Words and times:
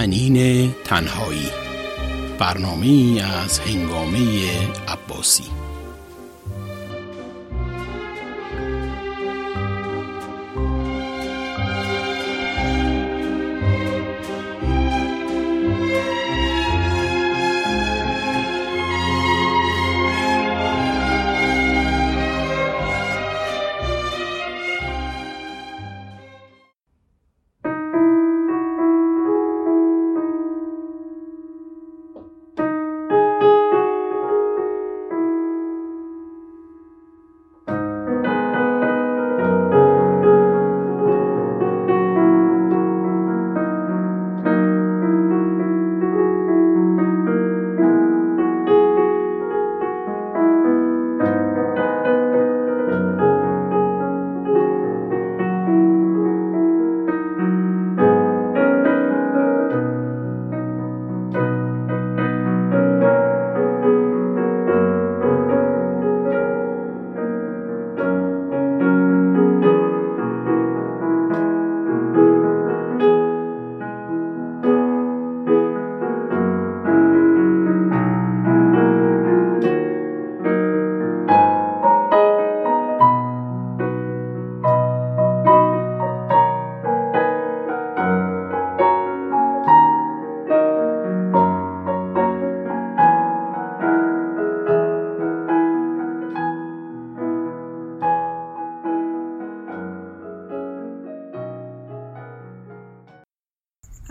تنین 0.00 0.70
تنهایی. 0.84 1.46
برنامه 2.38 3.22
از 3.22 3.58
هنگامه 3.58 4.18
عباسی. 4.88 5.44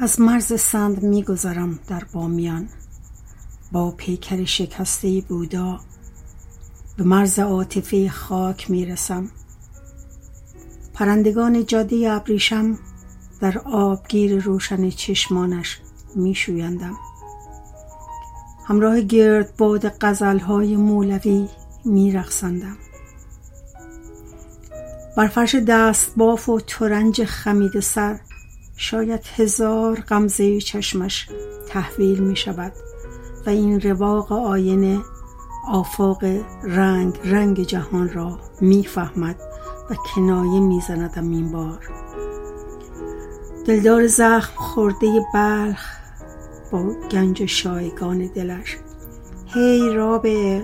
از 0.10 0.22
مرز 0.22 0.62
سند 0.62 1.04
میگذرم 1.04 1.80
در 1.88 2.04
بامیان. 2.14 2.70
با 3.72 3.92
پیکر 3.92 4.46
شکسته 4.46 5.22
بودا 5.28 5.80
به 6.98 7.04
مرز 7.04 7.40
عاطفه 7.40 8.10
خاک 8.10 8.72
می‌رسم. 8.72 9.30
پرندگان 10.94 11.66
جاده 11.66 12.12
ابریشم 12.12 12.80
در 13.42 13.58
آبگیر 13.58 14.42
روشن 14.42 14.90
چشمانش 14.90 15.80
میشویندم. 16.16 16.96
همراه 18.66 19.02
گردباد 19.02 19.94
غزلهای 20.02 20.76
مولوی 20.76 21.48
میرقصندم. 21.86 22.78
بر 25.18 25.28
فرش 25.28 25.56
دست 25.56 26.12
باف 26.16 26.50
و 26.50 26.60
ترنج 26.60 27.24
خمید 27.24 27.80
سر 27.80 28.20
شاید 28.82 29.22
هزار 29.36 30.00
غمزه 30.00 30.62
چشمش 30.62 31.28
تحویل 31.68 32.20
می 32.20 32.36
شود 32.36 32.74
و 33.46 33.50
این 33.50 33.82
رواق 33.82 34.32
آینه 34.32 35.00
آفاق 35.68 36.24
رنگ 36.64 37.20
رنگ 37.24 37.64
جهان 37.64 38.10
را 38.10 38.40
می‌فهمد 38.62 39.36
و 39.90 39.96
کنایه 39.96 40.60
میزندم 40.60 41.32
این 41.32 41.52
بار. 41.52 41.90
دلدار 43.66 44.08
زخم 44.08 44.56
خورده 44.56 45.26
بلخ 45.34 45.86
با 46.72 46.84
گنج 47.12 47.46
شایگان 47.46 48.30
دلش. 48.36 48.78
هی 49.54 49.94
رابه 49.94 50.64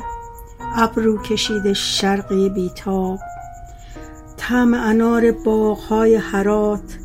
ابرو 0.76 1.18
کشیده 1.18 1.74
شرقی 1.74 2.50
بیتاب. 2.50 3.20
طعم 4.38 4.74
انار 4.74 5.32
باغهای 5.32 6.16
حرات 6.16 7.04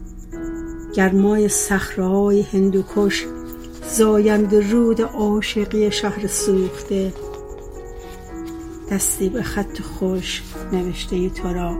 گرمای 1.01 1.49
صخرههای 1.49 2.43
هندوکش 2.43 3.27
زاینده 3.91 4.71
رود 4.71 5.03
عاشقی 5.03 5.93
شهر 5.93 6.27
سوخته 6.27 7.13
دستی 8.91 9.29
به 9.29 9.43
خط 9.43 9.81
خوش 9.81 10.43
نوشته 10.73 11.31
تو 11.31 11.53
را. 11.53 11.77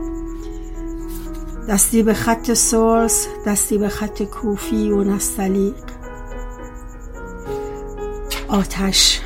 دستی 1.69 2.03
به 2.03 2.13
خط 2.13 2.53
سرس 2.53 3.27
دستی 3.47 3.77
به 3.77 3.89
خط 3.89 4.23
کوفی 4.23 4.91
و 4.91 5.03
نستلیق. 5.03 5.75
آتش 8.47 9.21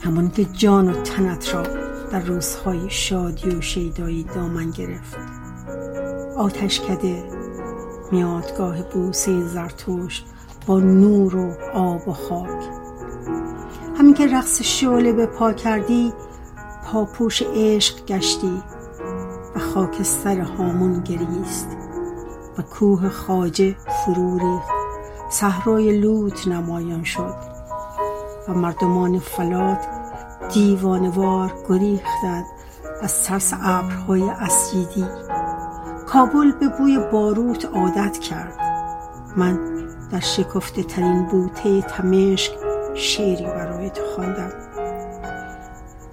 همان 0.00 0.30
که 0.30 0.44
جان 0.44 0.88
و 0.88 1.02
تنت 1.02 1.54
را 1.54 1.62
در 2.10 2.20
روزهای 2.20 2.90
شادی 2.90 3.50
و 3.50 3.60
شیدایی 3.60 4.24
دامن 4.24 4.70
گرفت. 4.70 5.16
آتش 6.36 6.80
کده 6.80 7.43
میادگاه 8.14 8.82
بوسه 8.82 9.46
زرتشت 9.46 10.26
با 10.66 10.80
نور 10.80 11.36
و 11.36 11.52
آب 11.74 12.08
و 12.08 12.12
خاک. 12.12 12.64
همین 13.98 14.14
که 14.14 14.26
رقص 14.26 14.62
شعله 14.62 15.12
به 15.12 15.26
پا 15.26 15.52
کردی 15.52 16.12
پاپوش 16.84 17.42
عشق 17.54 18.06
گشتی 18.06 18.62
و 19.56 19.58
خاکستر 19.58 20.40
هامون 20.40 21.00
گریست 21.00 21.68
و 22.58 22.62
کوه 22.62 23.08
خاجه 23.08 23.76
فرو 24.04 24.38
ریخت. 24.38 24.70
صحرای 25.30 25.98
لوت 25.98 26.48
نمایان 26.48 27.04
شد 27.04 27.34
و 28.48 28.54
مردمان 28.54 29.18
فلات 29.18 29.86
دیوانوار 30.54 31.52
گریختند 31.68 32.44
از 33.02 33.24
ترس 33.24 33.52
ابرهای 33.62 34.22
اسیدی. 34.22 35.06
کابل 36.14 36.52
به 36.52 36.68
بوی 36.68 36.98
باروت 37.12 37.64
عادت 37.64 38.18
کرد. 38.18 38.58
من 39.36 39.58
در 40.12 40.20
شکفته 40.20 40.82
ترین 40.82 41.26
بوته 41.26 41.82
تمشک 41.82 42.52
شعری 42.94 43.44
برای 43.44 43.90
تو 43.90 44.02
خواندم. 44.14 44.52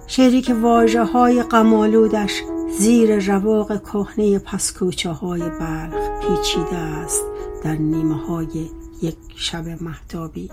شعری 0.06 0.40
که 0.40 0.54
واجه 0.54 1.02
های 1.02 1.42
قمالودش 1.42 2.42
زیر 2.78 3.32
رواق 3.32 3.82
کهنه 3.82 4.38
پسکوچه 4.38 5.10
های 5.10 5.40
بلخ 5.40 6.20
پیچیده 6.20 6.76
است 6.76 7.22
در 7.64 7.74
نیمه 7.74 8.26
های 8.26 8.70
یک 9.02 9.16
شب 9.36 9.82
محتابی 9.82 10.50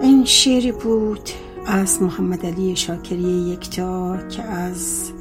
این 0.00 0.24
شعری 0.24 0.72
بود 0.72 1.30
از 1.66 2.02
محمد 2.02 2.46
علی 2.46 2.76
شاکری 2.76 3.22
یکتا 3.22 4.16
که 4.28 4.42
از 4.42 5.12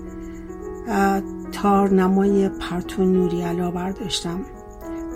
تارنمای 1.51 2.49
پرتون 2.49 3.13
نوری 3.13 3.41
علا 3.41 3.71
برداشتم 3.71 4.39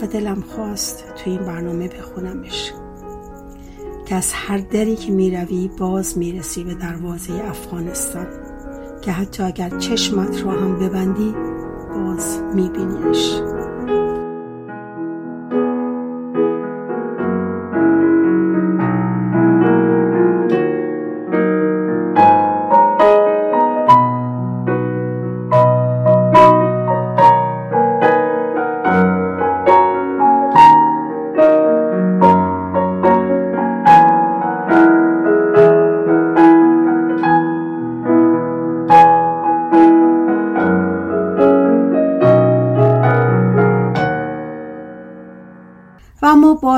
و 0.01 0.07
دلم 0.07 0.42
خواست 0.42 1.04
تو 1.16 1.30
این 1.30 1.45
برنامه 1.45 1.88
بخونمش. 1.88 2.74
که 4.06 4.16
از 4.16 4.33
هر 4.33 4.57
دری 4.57 4.95
که 4.95 5.12
می‌روی 5.12 5.69
باز 5.78 6.18
می‌رسی 6.18 6.63
به 6.63 6.74
دروازه 6.74 7.33
افغانستان. 7.33 8.28
که 9.01 9.12
حتی 9.12 9.44
اگر 9.44 9.69
چشمت 9.69 10.45
را 10.45 10.51
هم 10.51 10.80
ببندی 10.80 11.36
باز 11.95 12.39
میبینیش. 12.54 13.42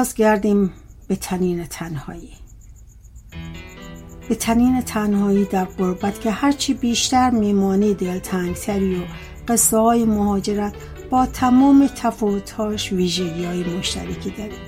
بازگردیم 0.04 0.74
به 1.08 1.16
تنین 1.16 1.66
تنهایی. 1.66 2.30
به 4.30 4.36
تنین 4.36 4.82
تنهایی 4.82 5.46
در 5.46 5.66
قربت 5.66 6.22
که 6.22 6.32
هرچی 6.32 6.74
بیشتر 6.74 7.30
میمانی 7.30 7.94
دلتنگتری 7.94 8.96
و 8.96 9.04
قصه 9.48 9.78
های 9.78 10.06
مهاجرت 10.06 10.74
با 11.10 11.26
تمام 11.26 11.90
تفاوتهاش 11.96 12.92
ویژگی 12.92 13.46
های 13.46 13.64
مشترکی 13.64 14.30
داریم. 14.30 14.60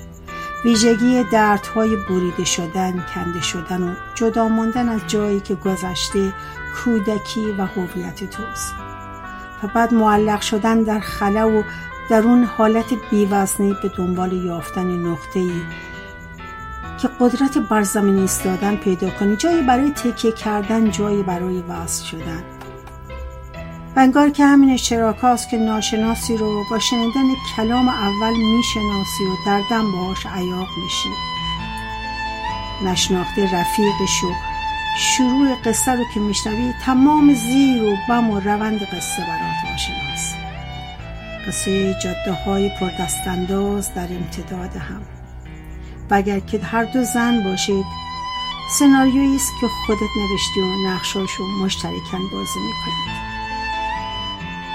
ویژگی 0.64 1.24
دردهای 1.32 1.96
بریده 2.08 2.44
شدن 2.44 3.04
کنده 3.14 3.42
شدن 3.42 3.82
و 3.82 3.94
جدا 4.14 4.48
ماندن 4.48 4.88
از 4.88 5.00
جایی 5.06 5.40
که 5.40 5.54
گذشته 5.54 6.32
کودکی 6.76 7.52
و 7.58 7.66
هویت 7.66 8.30
توست. 8.30 8.72
و 9.62 9.66
بعد 9.74 9.94
معلق 9.94 10.40
شدن 10.40 10.82
در 10.82 11.00
خلا 11.00 11.50
و 11.50 11.62
در 12.10 12.22
اون 12.22 12.44
حالت 12.44 12.94
بیوزنی 13.10 13.76
به 13.82 13.88
دنبال 13.88 14.32
یافتن 14.32 14.86
نقطه 14.86 15.40
ای 15.40 15.62
که 16.98 17.08
قدرت 17.20 17.58
بر 17.58 17.82
زمین 17.82 18.18
ایستادن 18.18 18.76
پیدا 18.76 19.10
کنی 19.10 19.36
جایی 19.36 19.62
برای 19.62 19.90
تکیه 19.90 20.32
کردن 20.32 20.90
جایی 20.90 21.22
برای 21.22 21.62
وصل 21.62 22.04
شدن. 22.04 22.42
و 23.96 24.00
انگار 24.00 24.30
که 24.30 24.44
همین 24.46 24.70
اشتراک 24.70 25.18
هاست 25.18 25.50
که 25.50 25.56
ناشناسی 25.56 26.36
رو 26.36 26.64
با 26.70 26.78
شنیدن 26.78 27.24
کلام 27.56 27.88
اول 27.88 28.32
می‌شناسی 28.36 29.24
و 29.24 29.46
در 29.46 29.62
دم 29.70 29.92
باهاش 29.92 30.26
عیاق 30.26 30.68
میشی. 30.84 31.08
نشناخته 32.84 33.44
رفیقش 33.44 34.24
و 34.24 34.32
شروع 34.98 35.54
قصه 35.64 35.92
رو 35.92 36.04
که 36.14 36.20
میشنوی 36.20 36.72
تمام 36.84 37.34
زیر 37.34 37.82
و 37.82 37.96
بم 38.08 38.30
و 38.30 38.40
روند 38.40 38.82
قصه 38.82 39.22
برات 39.22 39.74
آشناست. 39.74 40.45
قصه 41.48 41.94
جاده 41.94 42.32
های 42.32 42.68
پردستانداز 42.68 43.94
در 43.94 44.08
امتداد 44.10 44.76
هم 44.76 45.02
و 46.10 46.14
اگر 46.14 46.38
که 46.38 46.58
هر 46.58 46.84
دو 46.84 47.04
زن 47.04 47.44
باشید 47.44 47.84
سناریویی 48.78 49.36
است 49.36 49.52
که 49.60 49.66
خودت 49.86 50.00
نوشتی 50.00 50.60
و 50.60 50.88
نقشاشو 50.88 51.44
مشترکن 51.44 52.28
بازی 52.32 52.60
می‌کنید. 52.60 53.16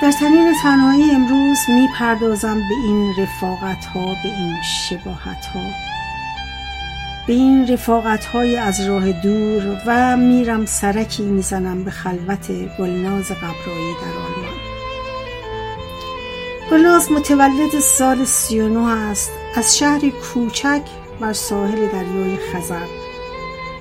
در 0.02 0.12
تنین 0.12 0.54
تنهایی 0.64 1.12
امروز 1.12 1.58
می‌پردازم 1.70 2.56
به 2.56 2.76
این 2.86 3.14
رفاقت 3.18 3.86
ها 3.86 4.06
به 4.24 4.30
این 4.38 4.56
شباهت 4.62 5.46
ها 5.46 5.62
به 7.28 7.34
این 7.34 7.68
رفاقت 7.68 8.26
های 8.26 8.58
از 8.58 8.82
راه 8.88 9.12
دور 9.12 9.82
و 9.86 10.18
میرم 10.18 10.66
سرکی 10.66 11.24
می‌زنم 11.24 11.84
به 11.84 11.92
خلوت 11.92 12.52
گلناز 12.78 13.32
قبرایی 13.32 13.94
در 14.02 14.18
آلمان. 14.18 14.51
گلناز 16.72 17.12
متولد 17.12 17.80
سال 17.80 18.26
39 18.26 18.88
است 18.88 19.32
از 19.56 19.78
شهری 19.78 20.12
کوچک 20.12 20.82
بر 21.20 21.34
ساحل 21.34 21.88
دریای 21.88 22.38
خزر 22.38 22.88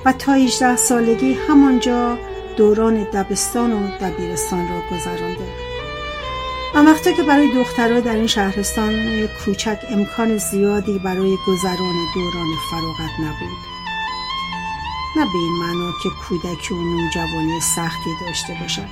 و 0.05 0.13
تا 0.13 0.33
18 0.33 0.77
سالگی 0.77 1.33
همانجا 1.49 2.19
دوران 2.57 3.05
دبستان 3.05 3.73
و 3.73 3.89
دبیرستان 4.01 4.69
را 4.69 4.81
گذرانده. 4.91 5.49
و 6.75 6.79
وقتی 6.79 7.15
که 7.15 7.23
برای 7.23 7.55
دخترها 7.55 8.01
در 8.01 8.15
این 8.17 8.27
شهرستان 8.27 9.27
کوچک 9.45 9.79
امکان 9.91 10.37
زیادی 10.37 10.99
برای 10.99 11.37
گذران 11.47 11.95
دوران 12.15 12.49
فراغت 12.71 13.21
نبود. 13.21 13.59
نه 15.17 15.25
به 15.25 15.39
این 15.39 15.53
معنا 15.53 15.93
که 16.03 16.09
کودکی 16.29 16.75
و 16.75 16.83
نوجوانی 16.83 17.61
سختی 17.61 18.11
داشته 18.27 18.57
باشد 18.61 18.89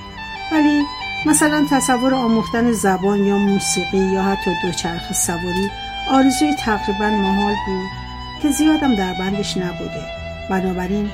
ولی 0.51 0.85
مثلا 1.25 1.65
تصور 1.71 2.13
آموختن 2.13 2.71
زبان 2.71 3.25
یا 3.25 3.37
موسیقی 3.37 3.97
یا 3.97 4.21
حتی 4.21 4.51
دوچرخ 4.63 5.13
سواری 5.13 5.69
آرزوی 6.11 6.53
تقریبا 6.53 7.09
محال 7.09 7.55
بود 7.67 7.89
که 8.41 8.51
زیادم 8.51 8.95
در 8.95 9.13
بندش 9.13 9.57
نبوده 9.57 10.03
بنابراین 10.49 11.09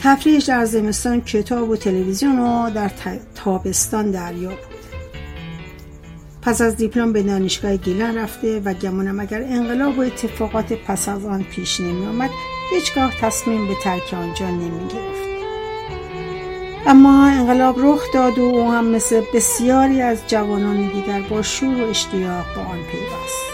تفریحش 0.00 0.44
در 0.44 0.64
زمستان 0.64 1.20
کتاب 1.20 1.70
و 1.70 1.76
تلویزیون 1.76 2.38
و 2.38 2.70
در 2.70 2.90
تابستان 3.34 4.10
دریا 4.10 4.48
بود 4.48 4.82
پس 6.42 6.60
از 6.60 6.76
دیپلم 6.76 7.12
به 7.12 7.22
دانشگاه 7.22 7.76
گیلان 7.76 8.18
رفته 8.18 8.60
و 8.60 8.74
گمانم 8.74 9.20
اگر 9.20 9.42
انقلاب 9.42 9.98
و 9.98 10.00
اتفاقات 10.00 10.72
پس 10.72 11.08
از 11.08 11.24
آن 11.24 11.42
پیش 11.42 11.80
نمی 11.80 12.06
آمد 12.06 12.30
هیچگاه 12.70 13.12
تصمیم 13.20 13.68
به 13.68 13.74
ترک 13.84 14.14
آنجا 14.14 14.50
نمی 14.50 14.88
گرفت. 14.88 15.31
اما 16.86 17.26
انقلاب 17.26 17.76
رخ 17.78 18.12
داد 18.14 18.38
و 18.38 18.42
او 18.42 18.72
هم 18.72 18.84
مثل 18.84 19.22
بسیاری 19.34 20.02
از 20.02 20.18
جوانان 20.26 20.86
دیگر 20.88 21.20
با 21.20 21.42
شور 21.42 21.82
و 21.82 21.88
اشتیاق 21.88 22.44
با 22.56 22.62
آن 22.62 22.78
پیوست. 22.78 23.52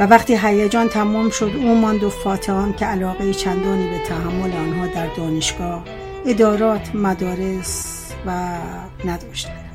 و 0.00 0.06
وقتی 0.06 0.36
هیجان 0.36 0.88
تمام 0.88 1.30
شد 1.30 1.52
او 1.56 1.74
ماند 1.74 2.04
و 2.04 2.10
فاتحان 2.10 2.72
که 2.72 2.86
علاقه 2.86 3.34
چندانی 3.34 3.88
به 3.88 3.98
تحمل 3.98 4.52
آنها 4.52 4.86
در 4.86 5.06
دانشگاه 5.06 5.84
ادارات 6.26 6.94
مدارس 6.94 8.06
و 8.26 8.58
نداشتند. 9.04 9.70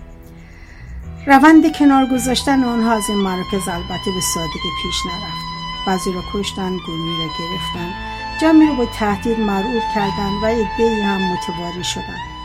روند 1.28 1.78
کنار 1.78 2.06
گذاشتن 2.06 2.64
آنها 2.64 2.92
از 2.92 3.04
این 3.10 3.18
مراکز 3.18 3.68
البته 3.68 4.12
به 4.16 4.22
سادگی 4.34 4.70
پیش 4.84 5.06
نرفت. 5.06 5.46
بعضی 5.88 6.12
را 6.12 6.22
کشتن 6.34 6.78
گروهی 6.78 7.18
را 7.18 7.26
گرفتن 7.40 7.94
جمعی 8.42 8.68
را 8.68 8.74
با 8.74 8.86
تهدید 8.86 9.40
مرعوب 9.40 9.84
کردند 9.96 10.44
و 10.44 10.46
عدهای 10.46 11.02
هم 11.02 11.22
متواری 11.22 11.84
شدند 11.84 12.36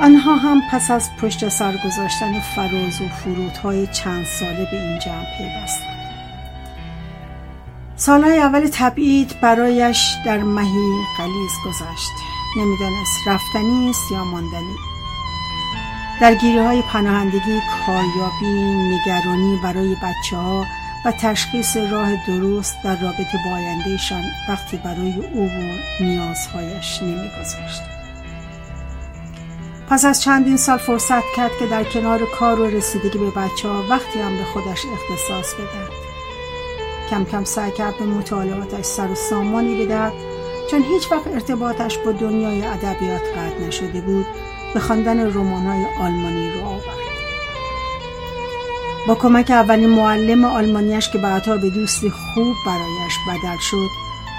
آنها 0.00 0.36
هم 0.36 0.62
پس 0.70 0.90
از 0.90 1.16
پشت 1.16 1.48
سر 1.48 1.76
گذاشتن 1.84 2.40
فراز 2.40 3.00
و 3.00 3.08
فرودهای 3.08 3.86
چند 3.86 4.24
ساله 4.24 4.68
به 4.70 4.82
این 4.82 4.98
جمع 4.98 5.24
پیوستند 5.38 5.96
سالهای 7.96 8.38
اول 8.38 8.68
تبعید 8.72 9.40
برایش 9.40 10.16
در 10.24 10.38
مهی 10.38 11.04
قلیز 11.16 11.52
گذشت. 11.66 12.12
نمی‌دانست 12.56 13.28
رفتنی 13.28 13.90
است 13.90 14.12
یا 14.12 14.24
ماندنی. 14.24 14.76
درگیری 16.20 16.58
های 16.58 16.82
پناهندگی 16.82 17.60
کاریابی 17.86 18.74
نگرانی 18.74 19.60
برای 19.62 19.96
بچه 20.02 20.36
ها 20.36 20.66
و 21.06 21.12
تشخیص 21.12 21.76
راه 21.76 22.26
درست 22.26 22.76
در 22.84 22.96
رابطه 22.96 23.38
با 23.44 23.50
آیندهشان 23.50 24.24
وقتی 24.48 24.76
برای 24.76 25.14
او 25.32 25.46
و 25.46 25.74
نیازهایش 26.00 27.02
نمیگذاشت 27.02 27.82
پس 29.88 30.04
از 30.04 30.22
چندین 30.22 30.56
سال 30.56 30.78
فرصت 30.78 31.22
کرد 31.36 31.50
که 31.58 31.66
در 31.66 31.84
کنار 31.84 32.20
کار 32.38 32.60
و 32.60 32.64
رسیدگی 32.64 33.18
به 33.18 33.30
بچه 33.30 33.68
ها 33.68 33.84
وقتی 33.90 34.18
هم 34.20 34.36
به 34.36 34.44
خودش 34.44 34.82
اختصاص 34.92 35.54
بدهد. 35.54 35.92
کم 37.10 37.24
کم 37.24 37.44
سعی 37.44 37.72
کرد 37.72 37.98
به 37.98 38.04
مطالعاتش 38.04 38.84
سر 38.84 39.06
و 39.06 39.14
سامانی 39.14 39.84
بدهد 39.84 40.12
چون 40.70 40.82
هیچ 40.82 41.12
وقت 41.12 41.26
ارتباطش 41.26 41.98
با 41.98 42.12
دنیای 42.12 42.62
ادبیات 42.62 43.22
قطع 43.22 43.66
نشده 43.66 44.00
بود 44.00 44.26
به 44.74 44.80
خواندن 44.80 45.32
رمان‌های 45.34 45.84
آلمانی 46.00 46.50
رو 46.50 46.64
آورد. 46.64 47.05
با 49.06 49.14
کمک 49.14 49.50
اولین 49.50 49.90
معلم 49.90 50.44
آلمانیش 50.44 51.10
که 51.10 51.18
بعدها 51.18 51.56
به 51.56 51.70
دوستی 51.70 52.10
خوب 52.10 52.56
برایش 52.66 53.14
بدل 53.28 53.58
شد 53.58 53.88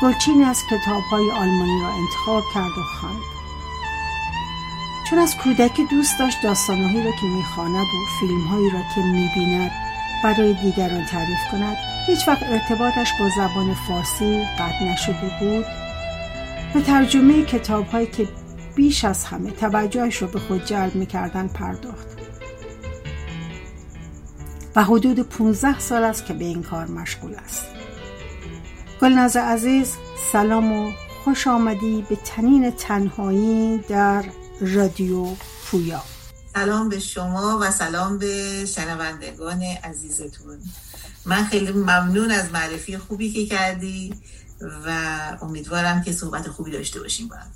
گلچینی 0.01 0.43
از 0.43 0.63
کتابهای 0.71 1.31
آلمانی 1.31 1.81
را 1.81 1.87
انتخاب 1.87 2.43
کرد 2.53 2.77
و 2.77 2.83
خواند. 2.83 3.21
چون 5.09 5.19
از 5.19 5.37
کودکی 5.37 5.85
دوست 5.85 6.19
داشت 6.19 6.37
داستانهایی 6.43 7.03
را 7.03 7.11
که 7.11 7.25
می‌خواند 7.25 7.85
و 7.85 8.19
فیلمهایی 8.19 8.69
را 8.69 8.79
که 8.95 9.01
می‌بیند 9.01 9.71
برای 10.23 10.53
دیگران 10.53 11.05
تعریف 11.05 11.39
کند 11.51 11.77
هیچ 12.07 12.27
وقت 12.27 12.43
ارتباطش 12.43 13.11
با 13.19 13.29
زبان 13.29 13.73
فارسی 13.73 14.43
قطع 14.59 14.83
نشده 14.83 15.31
بود. 15.39 15.65
به 16.73 16.81
ترجمه 16.81 17.43
کتابهایی 17.43 18.07
که 18.07 18.27
بیش 18.75 19.05
از 19.05 19.25
همه 19.25 19.51
توجهش 19.51 20.17
رو 20.17 20.27
به 20.27 20.39
خود 20.39 20.65
جلب 20.65 20.95
می‌کردن 20.95 21.47
پرداخت. 21.47 22.16
و 24.77 24.83
حدود 24.83 25.19
15 25.19 25.79
سال 25.79 26.03
است 26.03 26.25
که 26.25 26.33
به 26.33 26.45
این 26.45 26.63
کار 26.63 26.87
مشغول 26.87 27.35
است. 27.35 27.65
گلناز 29.01 29.35
عزیز 29.35 29.93
سلام 30.31 30.71
و 30.71 30.91
خوش 31.23 31.47
آمدی 31.47 32.05
به 32.09 32.15
تنین 32.15 32.71
تنهایی 32.71 33.77
در 33.77 34.25
رادیو 34.61 35.25
پویا. 35.65 36.03
سلام 36.53 36.89
به 36.89 36.99
شما 36.99 37.59
و 37.61 37.71
سلام 37.71 38.17
به 38.17 38.65
شنوندگان 38.65 39.63
عزیزتون. 39.83 40.59
من 41.25 41.43
خیلی 41.43 41.71
ممنون 41.71 42.31
از 42.31 42.51
معرفی 42.51 42.97
خوبی 42.97 43.31
که 43.31 43.45
کردی 43.45 44.13
و 44.85 44.91
امیدوارم 45.41 46.03
که 46.03 46.11
صحبت 46.11 46.47
خوبی 46.47 46.71
داشته 46.71 46.99
باشیم 46.99 47.27
با 47.27 47.35
هم. 47.35 47.51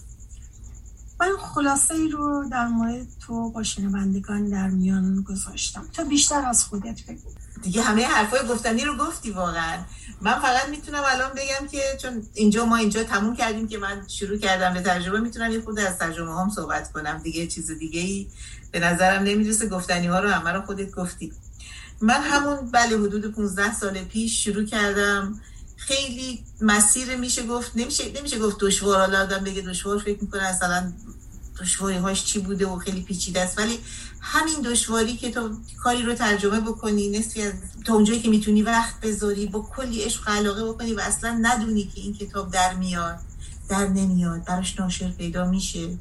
من 1.21 1.31
خلاصه 1.39 1.93
ای 1.93 2.09
رو 2.09 2.45
در 2.51 2.67
مورد 2.67 3.07
تو 3.19 3.51
با 3.51 3.63
شنوندگان 3.63 4.49
در 4.49 4.69
میان 4.69 5.21
گذاشتم. 5.21 5.87
تا 5.93 6.03
بیشتر 6.03 6.45
از 6.45 6.63
خودت 6.63 7.05
بگو. 7.07 7.29
دیگه 7.61 7.81
همه 7.81 8.05
حرفای 8.05 8.47
گفتنی 8.47 8.85
رو 8.85 8.97
گفتی 8.97 9.31
واقعا. 9.31 9.77
من 10.21 10.39
فقط 10.39 10.69
می‌تونم 10.69 11.03
الان 11.05 11.31
بگم 11.31 11.67
که 11.67 11.81
چون 12.01 12.23
اینجا 12.33 12.65
ما 12.65 12.75
اینجا 12.75 13.03
تموم 13.03 13.35
کردیم 13.35 13.67
که 13.67 13.77
من 13.77 14.07
شروع 14.07 14.37
کردم 14.37 14.73
به 14.73 14.81
تجربه 14.81 15.19
می‌تونم 15.19 15.51
یه 15.51 15.61
خود 15.61 15.79
از 15.79 15.97
تجربه 15.97 16.31
هم 16.31 16.49
صحبت 16.49 16.91
کنم. 16.91 17.17
دیگه 17.17 17.47
چیز 17.47 17.71
دیگه 17.71 17.99
ای 17.99 18.27
به 18.71 18.79
نظرم 18.79 19.23
نمی‌رسه. 19.23 19.69
گفتنی 19.69 20.07
ها 20.07 20.19
رو 20.19 20.29
همه 20.29 20.51
رو 20.51 20.61
خودت 20.61 20.91
گفتی. 20.91 21.33
من 22.01 22.21
همون 22.21 22.71
بله 22.71 22.97
حدود 22.97 23.31
15 23.31 23.73
سال 23.73 24.03
پیش 24.03 24.43
شروع 24.43 24.65
کردم 24.65 25.39
خیلی 25.87 26.43
مسیر 26.61 27.15
میشه 27.15 27.43
گفت 27.47 27.71
نمیشه 27.75 28.11
نمیشه 28.15 28.39
گفت 28.39 28.57
دشوار. 28.59 28.99
حالا 28.99 29.21
آدم 29.21 29.43
بگه 29.43 29.61
دشوار 29.61 29.97
فکر 29.99 30.17
می‌کنه 30.21 30.43
اصلا 30.43 30.93
دشواری 31.61 31.97
هاش 31.97 32.25
چی 32.25 32.39
بوده 32.39 32.65
و 32.65 32.79
خیلی 32.79 33.01
پیچیده 33.01 33.41
است. 33.41 33.57
ولی 33.57 33.79
همین 34.19 34.61
دشواری 34.61 35.17
که 35.17 35.31
تو 35.31 35.49
کاری 35.83 36.03
رو 36.03 36.15
ترجمه 36.15 36.59
بکنی 36.59 37.09
نصفی 37.09 37.41
از 37.41 37.53
تا 37.85 37.93
اونجایی 37.93 38.21
که 38.21 38.29
می‌تونی 38.29 38.61
وقت 38.61 38.99
بذاری 39.01 39.45
با 39.45 39.69
کلی 39.75 40.01
عشق 40.01 40.29
علاقه 40.29 40.63
بکنی 40.65 40.93
و 40.93 40.99
اصلا 40.99 41.39
ندونی 41.41 41.83
که 41.83 42.01
این 42.01 42.13
کتاب 42.13 42.51
در 42.51 42.73
میاد 42.73 43.19
در 43.69 43.87
نمیاد 43.87 44.43
براش 44.45 44.79
ناشر 44.79 45.09
پیدا 45.11 45.45
میشه. 45.45 45.97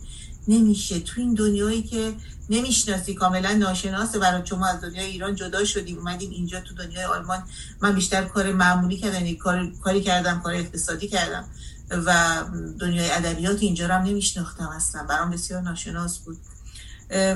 نمیشه. 0.49 1.01
تو 1.01 1.21
این 1.21 1.35
دنیایی 1.35 1.83
که 1.83 2.15
نمی‌شناسی 2.51 3.15
کاملا 3.15 3.53
ناشناسه 3.53 4.19
برای 4.19 4.47
شما 4.47 4.67
از 4.67 4.81
دنیای 4.81 5.07
ایران 5.07 5.35
جدا 5.35 5.65
شدی. 5.65 5.95
اومدیم 5.95 6.31
اینجا 6.31 6.61
تو 6.61 6.75
دنیای 6.75 7.05
آلمان. 7.05 7.43
من 7.81 7.95
بیشتر 7.95 8.25
کار 8.25 8.53
معمولی 8.53 8.97
کردم 8.97 9.15
یعنی 9.15 9.35
کار 9.35 9.73
کاری 9.83 10.03
کردم 10.03 10.41
کار 10.41 10.55
اقتصادی 10.55 11.09
کردم 11.09 11.45
و 11.91 12.45
دنیای 12.81 13.11
ادبیات 13.11 13.63
اینجا 13.63 13.87
رو 13.87 13.95
هم 13.95 14.03
نمیشناختم 14.03 14.69
اصلا. 14.69 15.03
برام 15.03 15.31
بسیار 15.31 15.63
ناشناس 15.63 16.19
بود. 16.19 16.39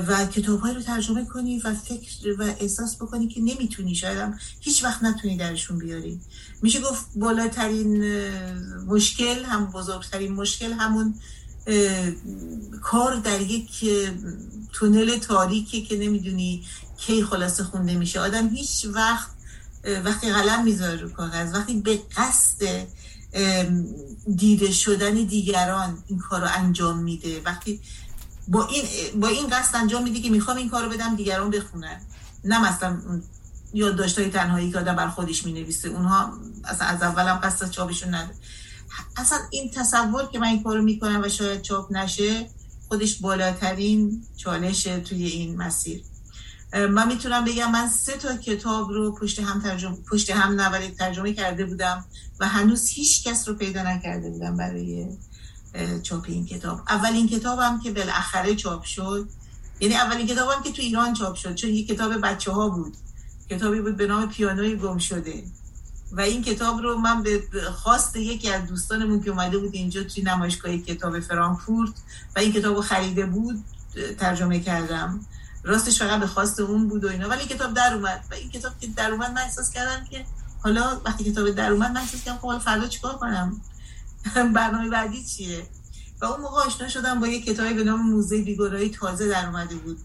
و 0.07 0.25
کتاب 0.25 0.67
رو 0.67 0.81
ترجمه 0.81 1.25
کنی 1.25 1.59
و 1.59 1.73
فکر 1.73 2.35
و 2.39 2.43
احساس 2.59 2.95
بکنی 2.95 3.27
که 3.27 3.41
نمی‌تونی. 3.41 3.95
شاید 3.95 4.17
هم 4.17 4.39
هیچ 4.59 4.83
وقت 4.83 5.03
نتونی 5.03 5.37
درشون 5.37 5.77
بیاری. 5.77 6.19
میشه 6.61 6.81
گفت 6.81 7.05
بالاترین 7.15 8.03
مشکل 8.87 9.43
هم 9.43 9.65
بزرگترین 9.65 10.33
مشکل 10.33 10.73
همون 10.73 11.15
کار 12.81 13.15
در 13.15 13.41
یک 13.41 13.85
تونل 14.73 15.17
تاریکی 15.17 15.81
که 15.81 15.97
نمی‌دونی 15.97 16.65
کی 16.97 17.23
خلاصه 17.23 17.63
خونده 17.63 17.95
میشه. 17.95 18.19
آدم 18.19 18.47
هیچ 18.47 18.85
وقت 18.93 19.27
وقتی 20.05 20.31
قلم 20.31 20.63
می‌ذاره 20.63 20.95
رو 20.95 21.09
کاغذ 21.09 21.53
وقتی 21.53 21.81
به 21.81 21.99
قصد 22.17 22.87
دیده 24.35 24.71
شدن 24.71 25.13
دیگران 25.13 25.97
این 26.07 26.19
کار 26.19 26.41
رو 26.41 26.47
انجام 26.55 26.97
میده. 26.97 27.41
وقتی 27.45 27.81
با 28.47 28.67
این 28.67 28.85
با 29.21 29.27
این 29.27 29.47
قصد 29.47 29.75
انجام 29.75 30.03
میده 30.03 30.19
که 30.19 30.29
می‌خوام 30.29 30.57
این 30.57 30.69
کارو 30.69 30.89
بدم 30.89 31.15
دیگران 31.15 31.49
بخونن. 31.49 32.01
نه 32.43 32.71
مثلا 32.71 32.97
یادداشت‌های 33.73 34.29
تنهایی 34.29 34.71
که 34.71 34.79
آدم 34.79 34.95
بر 34.95 35.09
خودش 35.09 35.45
می‌نویسه 35.45 35.89
اونها 35.89 36.33
اصلا 36.65 36.87
از 36.87 37.01
اولم 37.01 37.39
قصد 37.43 37.69
چاپشون 37.69 38.13
نداره. 38.13 38.35
اصلا 39.17 39.39
این 39.51 39.71
تصور 39.71 40.25
که 40.25 40.39
من 40.39 40.47
این 40.47 40.63
کارو 40.63 40.81
می‌کنم 40.81 41.21
و 41.25 41.29
شاید 41.29 41.61
چاپ 41.61 41.91
نشه 41.91 42.49
خودش 42.87 43.21
بالاترین 43.21 44.23
چالشه 44.37 44.99
توی 44.99 45.25
این 45.25 45.57
مسیر. 45.57 46.03
من 46.73 47.07
می‌تونم 47.07 47.45
بگم 47.45 47.71
من 47.71 47.89
سه 47.89 48.11
تا 48.11 48.37
کتاب 48.37 48.89
رو 48.89 49.15
پشت 49.15 49.39
هم 49.39 49.61
ترجمه 49.61 49.97
پشت 50.11 50.29
هم 50.29 50.61
نوری 50.61 50.87
ترجمه 50.87 51.33
کرده 51.33 51.65
بودم 51.65 52.05
و 52.39 52.47
هنوز 52.47 52.87
هیچ 52.87 53.27
کس 53.27 53.47
رو 53.47 53.55
پیدا 53.55 53.83
نکرده 53.83 54.29
بودم 54.29 54.57
برای 54.57 55.07
چاپ 56.03 56.25
این 56.27 56.45
کتاب. 56.45 56.81
اولین 56.89 57.27
کتابم 57.27 57.79
که 57.83 57.91
بالاخره 57.91 58.55
چاپ 58.55 58.83
شد 58.83 59.29
یعنی 59.79 59.95
اولین 59.95 60.27
کتابم 60.27 60.63
که 60.63 60.71
تو 60.71 60.81
ایران 60.81 61.13
چاپ 61.13 61.35
شد 61.35 61.55
چون 61.55 61.69
یه 61.69 61.85
کتاب 61.85 62.21
بچه 62.21 62.51
ها 62.51 62.69
بود. 62.69 62.97
کتابی 63.49 63.81
بود 63.81 63.97
به 63.97 64.07
نام 64.07 64.29
پیانوی 64.29 64.75
گم 64.75 64.97
شده. 64.97 65.43
و 66.11 66.21
این 66.21 66.41
کتاب 66.41 66.79
رو 66.81 66.97
من 66.97 67.23
به 67.23 67.43
خواست 67.75 68.15
یکی 68.15 68.49
از 68.49 68.67
دوستانمون 68.67 69.23
که 69.23 69.29
اومده 69.29 69.57
بود 69.57 69.73
اینجا 69.73 70.03
توی 70.03 70.23
نمایشگاه 70.23 70.77
کتاب 70.77 71.19
فرانکفورت 71.19 71.93
و 72.35 72.39
این 72.39 72.53
کتاب 72.53 72.75
رو 72.75 72.81
خریده 72.81 73.25
بود 73.25 73.63
ترجمه 74.19 74.59
کردم. 74.59 75.19
راستش 75.63 75.99
فقط 75.99 76.19
به 76.19 76.27
خواست 76.27 76.59
اون 76.59 76.87
بود 76.87 77.03
و 77.03 77.07
اینا 77.07 77.29
ولی 77.29 77.45
کتاب 77.45 77.73
در 77.73 77.93
اومد 77.93 78.25
و 78.31 78.33
این 78.33 78.49
کتاب 78.49 78.79
که 78.79 78.87
در 78.87 79.11
اومد 79.11 79.31
من 79.31 79.41
احساس 79.41 79.71
کردم 79.71 80.05
که 80.05 80.25
حالا 80.59 81.01
وقتی 81.05 81.23
کتاب 81.23 81.49
در 81.49 81.71
اومد 81.71 81.91
من 81.91 81.97
احساس 81.97 82.23
کردم 82.23 82.37
خب 82.37 82.57
فردا 82.57 82.87
چیکار 82.87 83.13
کنم؟ 83.13 83.61
برنامه 84.55 84.89
بعدی 84.89 85.23
چیه؟ 85.23 85.67
و 86.21 86.25
اون 86.25 86.41
موقع 86.41 86.65
آشنا 86.65 86.89
شدم 86.89 87.19
با 87.19 87.27
یک 87.27 87.45
کتابی 87.45 87.73
به 87.73 87.83
نام 87.83 88.01
موزه 88.01 88.41
بیگناهی 88.41 88.89
تازه 88.89 89.27
در 89.27 89.45
اومده 89.45 89.75
بود. 89.75 89.97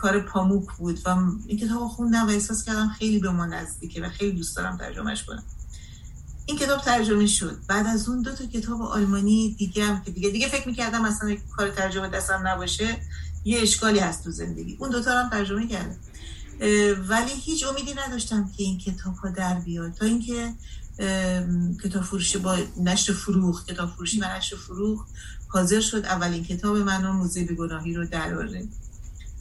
کار 0.00 0.20
پاموک 0.20 0.66
بود 0.78 1.00
و 1.06 1.08
این 1.46 1.58
کتاب 1.58 1.88
خوندم 1.88 2.26
و 2.26 2.30
احساس 2.30 2.64
کردم 2.64 2.88
خیلی 2.88 3.18
به 3.18 3.30
ما 3.30 3.46
نزدیکه 3.46 4.02
و 4.02 4.08
خیلی 4.08 4.32
دوست 4.32 4.56
دارم 4.56 4.76
ترجمهش 4.76 5.22
کنم. 5.22 5.42
این 6.46 6.58
کتاب 6.58 6.80
ترجمه 6.80 7.26
شد. 7.26 7.58
بعد 7.68 7.86
از 7.86 8.08
اون 8.08 8.22
دو 8.22 8.32
تا 8.32 8.46
کتاب 8.46 8.82
آلمانی 8.82 9.54
دیگه 9.58 9.84
هم 9.84 10.02
که 10.02 10.10
دیگه 10.10 10.30
دیگه 10.30 10.48
فکر 10.48 10.68
می‌کردم 10.68 11.02
مثلا 11.02 11.36
کار 11.56 11.70
ترجمه 11.70 12.08
دستم 12.08 12.42
نباشه 12.46 12.96
یه 13.44 13.60
اشکالی 13.60 13.98
هست 13.98 14.24
تو 14.24 14.30
زندگی. 14.30 14.76
اون 14.80 14.90
دوتا 14.90 15.10
هم 15.10 15.30
ترجمه 15.30 15.68
کردم. 15.68 15.96
ولی 17.08 17.30
هیچ 17.34 17.66
امیدی 17.66 17.94
نداشتم 17.94 18.50
که 18.56 18.62
این 18.62 18.78
کتاب 18.78 19.14
ها 19.14 19.28
در 19.30 19.60
بیاد. 19.60 19.94
تا 19.94 20.06
اینکه 20.06 20.52
کتاب 21.84 22.02
فروشی 22.02 22.38
با 22.38 22.58
نشر 22.80 23.12
فروخ 23.12 23.66
کتاب 23.66 23.90
فروشی 23.90 24.20
و 24.20 24.36
نشر 24.36 24.56
فروخ 24.56 25.06
حاضر 25.48 25.80
شد 25.80 26.04
اولین 26.04 26.44
کتاب 26.44 26.76
من 26.76 27.06
موزه 27.06 27.44
بیگناهی 27.44 27.94
رو 27.94 28.06
دراره 28.06 28.68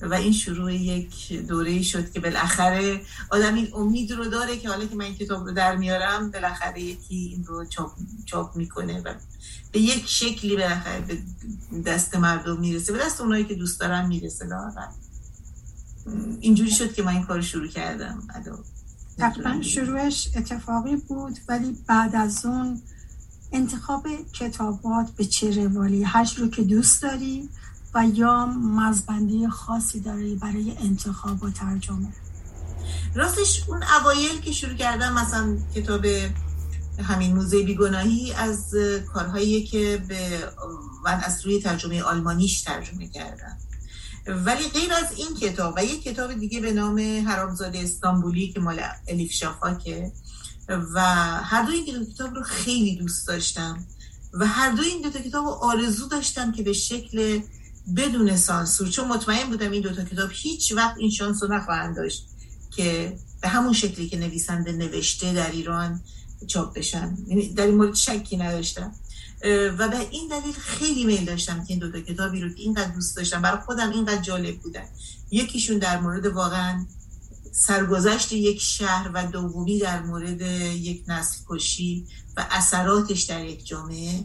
و 0.02 0.14
این 0.14 0.34
شروع 0.34 0.74
یک 0.74 1.34
دوره 1.34 1.82
شد 1.82 2.12
که 2.12 2.20
بالاخره 2.20 3.02
آدم 3.32 3.56
این 3.56 3.68
امید 3.74 4.12
رو 4.12 4.26
داره 4.26 4.58
که 4.58 4.70
حالا 4.70 4.86
که 4.86 4.96
من 4.96 5.06
این 5.06 5.16
کتاب 5.16 5.46
رو 5.46 5.54
در 5.54 5.76
میارم 5.76 6.32
بالاخره 6.32 6.82
یکی 6.82 7.16
این 7.16 7.44
رو 7.44 7.66
چاپ, 7.66 7.92
چاپ 8.26 8.56
می‌کنه 8.56 9.02
و 9.02 9.14
به 9.72 9.80
یک 9.80 10.08
شکلی 10.08 10.56
بالاخره 10.56 11.02
به 11.02 11.18
دست 11.86 12.16
مردم 12.16 12.60
می‌رسه 12.60 12.94
به 12.94 13.00
دست 13.00 13.22
اونایی 13.22 13.46
که 13.46 13.56
دوست 13.56 13.80
دارن 13.80 14.08
می‌رسه. 14.08 14.46
لاغر 14.46 14.88
اینجوری 16.40 16.72
شد 16.72 16.94
که 16.94 17.04
من 17.04 17.14
این 17.14 17.24
کار 17.24 17.42
شروع 17.42 17.68
کردم. 17.68 18.24
تقریبا 19.18 19.62
شروعش 19.62 20.30
اتفاقی 20.36 20.96
بود 20.96 21.40
ولی 21.48 21.78
بعد 21.88 22.16
از 22.16 22.46
اون 22.46 22.82
انتخاب 23.52 24.08
کتابات 24.34 25.12
به 25.12 25.26
چه 25.26 25.64
روالی؟ 25.64 26.04
هر 26.04 26.34
رو 26.38 26.48
که 26.48 26.64
دوست 26.64 27.02
داری 27.02 27.50
و 27.94 28.06
یا 28.14 28.46
مزبندی 28.46 29.48
خاصی 29.48 30.00
داری 30.00 30.36
برای 30.36 30.78
انتخاب 30.78 31.44
و 31.44 31.50
ترجمه. 31.50 32.08
راستش 33.16 33.64
اون 33.68 33.84
اوایل 33.84 34.42
که 34.42 34.52
شروع 34.52 34.74
کردم 34.74 35.14
مثلا 35.14 35.58
کتاب 35.76 36.06
همین 37.04 37.36
موزه 37.36 37.64
بیگناهی 37.64 38.34
از 38.34 38.76
کارهایی 39.14 39.64
که 39.64 40.04
به 40.08 40.52
من 41.06 41.22
از 41.24 41.46
روی 41.46 41.62
ترجمه 41.62 42.02
آلمانیش 42.02 42.62
ترجمه 42.62 43.08
کردم. 43.08 43.58
ولی 44.28 44.70
غیر 44.70 44.94
از 44.94 45.18
این 45.18 45.36
کتاب 45.36 45.74
و 45.78 45.86
یک 45.86 46.04
کتاب 46.04 46.34
دیگه 46.34 46.60
به 46.60 46.74
نام 46.74 47.00
حرامزاده 47.28 47.80
استانبولی 47.80 48.48
که 48.54 48.60
مال 48.60 48.82
الیف 49.08 49.32
شافاکه 49.32 50.12
و 50.70 51.02
هر 51.44 51.64
دو 51.64 51.72
این 51.72 52.06
کتاب 52.06 52.36
رو 52.36 52.44
خیلی 52.44 52.96
دوست 52.96 53.28
داشتم 53.28 53.86
و 54.34 54.48
هر 54.48 54.72
دو 54.72 54.82
این 54.82 55.02
دو 55.02 55.10
تا 55.10 55.20
کتاب 55.20 55.46
رو 55.46 55.52
آرزو 55.52 56.08
داشتم 56.08 56.52
که 56.52 56.64
به 56.64 56.74
شکل 56.74 57.42
بدون 57.96 58.38
سانسور 58.38 58.90
چون 58.90 59.08
مطمئن 59.08 59.50
بودم 59.50 59.72
این 59.72 59.82
دو 59.82 59.96
تا 59.96 60.04
کتاب 60.04 60.30
هیچ 60.34 60.72
وقت 60.72 60.98
این 60.98 61.10
شانس 61.10 61.44
رو 61.44 61.54
نخواهند 61.54 61.96
داشت 61.96 62.26
که 62.72 63.18
به 63.42 63.48
همون 63.48 63.74
شکلی 63.74 64.10
که 64.10 64.18
نویسنده 64.18 64.72
نوشته 64.72 65.34
در 65.34 65.52
ایران 65.52 66.02
چاپ 66.48 66.78
بشن. 66.78 67.18
یعنی 67.28 67.54
در 67.54 67.66
این 67.66 67.76
مورد 67.76 67.96
شکی 67.96 68.38
نداشتم. 68.38 68.92
و 69.78 69.88
به 69.88 70.00
این 70.12 70.28
دلیل 70.28 70.54
خیلی 70.54 71.06
میل 71.06 71.26
داشتم 71.26 71.64
که 71.64 71.74
این 71.74 71.80
دو 71.80 71.92
تا 71.92 72.00
کتابی 72.00 72.42
رو 72.42 72.50
که 72.50 72.62
اینقدر 72.62 72.92
دوست 72.92 73.18
داشتم 73.18 73.42
برای 73.42 73.62
خودم 73.62 73.92
اینقدر 73.92 74.22
جالب 74.22 74.58
بودن. 74.60 74.86
یکیشون 75.32 75.78
در 75.78 76.00
مورد 76.00 76.26
واقعا 76.26 76.86
سرگذشت 77.52 78.32
یک 78.32 78.62
شهر 78.62 79.12
و 79.14 79.28
دومی 79.28 79.80
در 79.80 80.02
مورد 80.02 80.42
یک 80.42 81.04
نسل 81.08 81.38
کشی 81.48 82.06
و 82.38 82.48
اثراتش 82.52 83.24
در 83.24 83.46
یک 83.46 83.66
جامعه. 83.66 84.24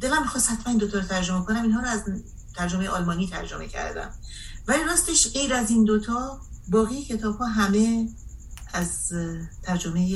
دلم 0.00 0.22
می‌خواست 0.22 0.50
حتما 0.50 0.70
این 0.70 0.78
دوتا 0.78 0.98
رو 0.98 1.04
ترجمه 1.04 1.44
کنم 1.44 1.62
اینها 1.62 1.80
رو 1.80 1.88
از 1.88 2.02
ترجمه 2.56 2.88
آلمانی 2.88 3.28
ترجمه 3.28 3.68
کردم. 3.68 4.10
ولی 4.68 4.84
راستش 4.84 5.32
غیر 5.32 5.54
از 5.54 5.70
این 5.70 5.84
دوتا 5.84 6.40
باقی 6.68 7.04
کتاب 7.04 7.38
ها 7.38 7.46
همه 7.46 8.08
از 8.72 9.12
ترجمه 9.62 10.08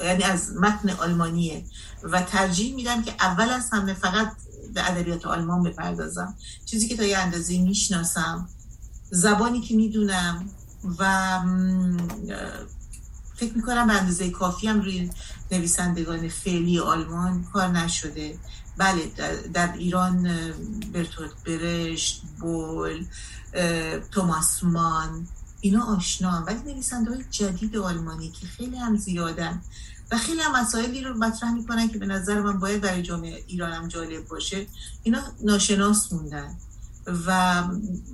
یعنی 0.00 0.22
از 0.22 0.56
متن 0.56 0.90
آلمانیه. 0.90 1.64
و 2.02 2.22
ترجیح 2.22 2.74
میدم 2.74 3.02
که 3.02 3.14
اول 3.20 3.50
از 3.50 3.70
همه 3.72 3.94
فقط 3.94 4.32
به 4.74 4.90
ادبیات 4.90 5.26
آلمان 5.26 5.62
بپردازم. 5.62 6.36
چیزی 6.64 6.88
که 6.88 6.96
تا 6.96 7.02
یه 7.02 7.18
اندازه 7.18 7.58
می‌شناسم 7.58 8.48
زبانی 9.10 9.60
که 9.60 9.76
می‌دونم 9.76 10.50
و 10.98 11.40
فکر 13.36 13.54
می‌کنم 13.54 13.86
به 13.86 13.92
اندازه 13.92 14.30
کافی 14.30 14.66
هم 14.66 14.80
روی 14.80 15.10
نویسندگان 15.58 16.28
فعلی 16.28 16.78
آلمان 16.78 17.44
کار 17.52 17.68
نشده. 17.68 18.38
بله 18.76 19.12
در, 19.52 19.72
ایران 19.72 20.22
برتولت 20.92 21.44
برشت 21.46 22.22
بول 22.40 23.06
توماس 24.10 24.62
مان 24.62 25.28
اینا 25.60 25.84
آشنا. 25.96 26.44
ولی 26.46 26.72
نویسنده 26.72 27.10
های 27.10 27.24
جدید 27.30 27.76
آلمانی 27.76 28.30
که 28.30 28.46
خیلی 28.46 28.76
هم 28.76 28.96
زیادن 28.96 29.62
و 30.10 30.18
خیلی 30.18 30.40
هم 30.40 30.60
مسائلی 30.60 31.00
رو 31.00 31.14
مطرح 31.14 31.52
می‌کنن 31.52 31.88
که 31.88 31.98
به 31.98 32.06
نظر 32.06 32.40
من 32.40 32.58
باید 32.58 32.80
برای 32.80 33.02
جامعه 33.02 33.44
ایران 33.46 33.72
هم 33.72 33.88
جالب 33.88 34.28
باشه. 34.28 34.66
اینا 35.02 35.22
ناشناس 35.42 36.12
موندن. 36.12 36.56
و 37.26 37.62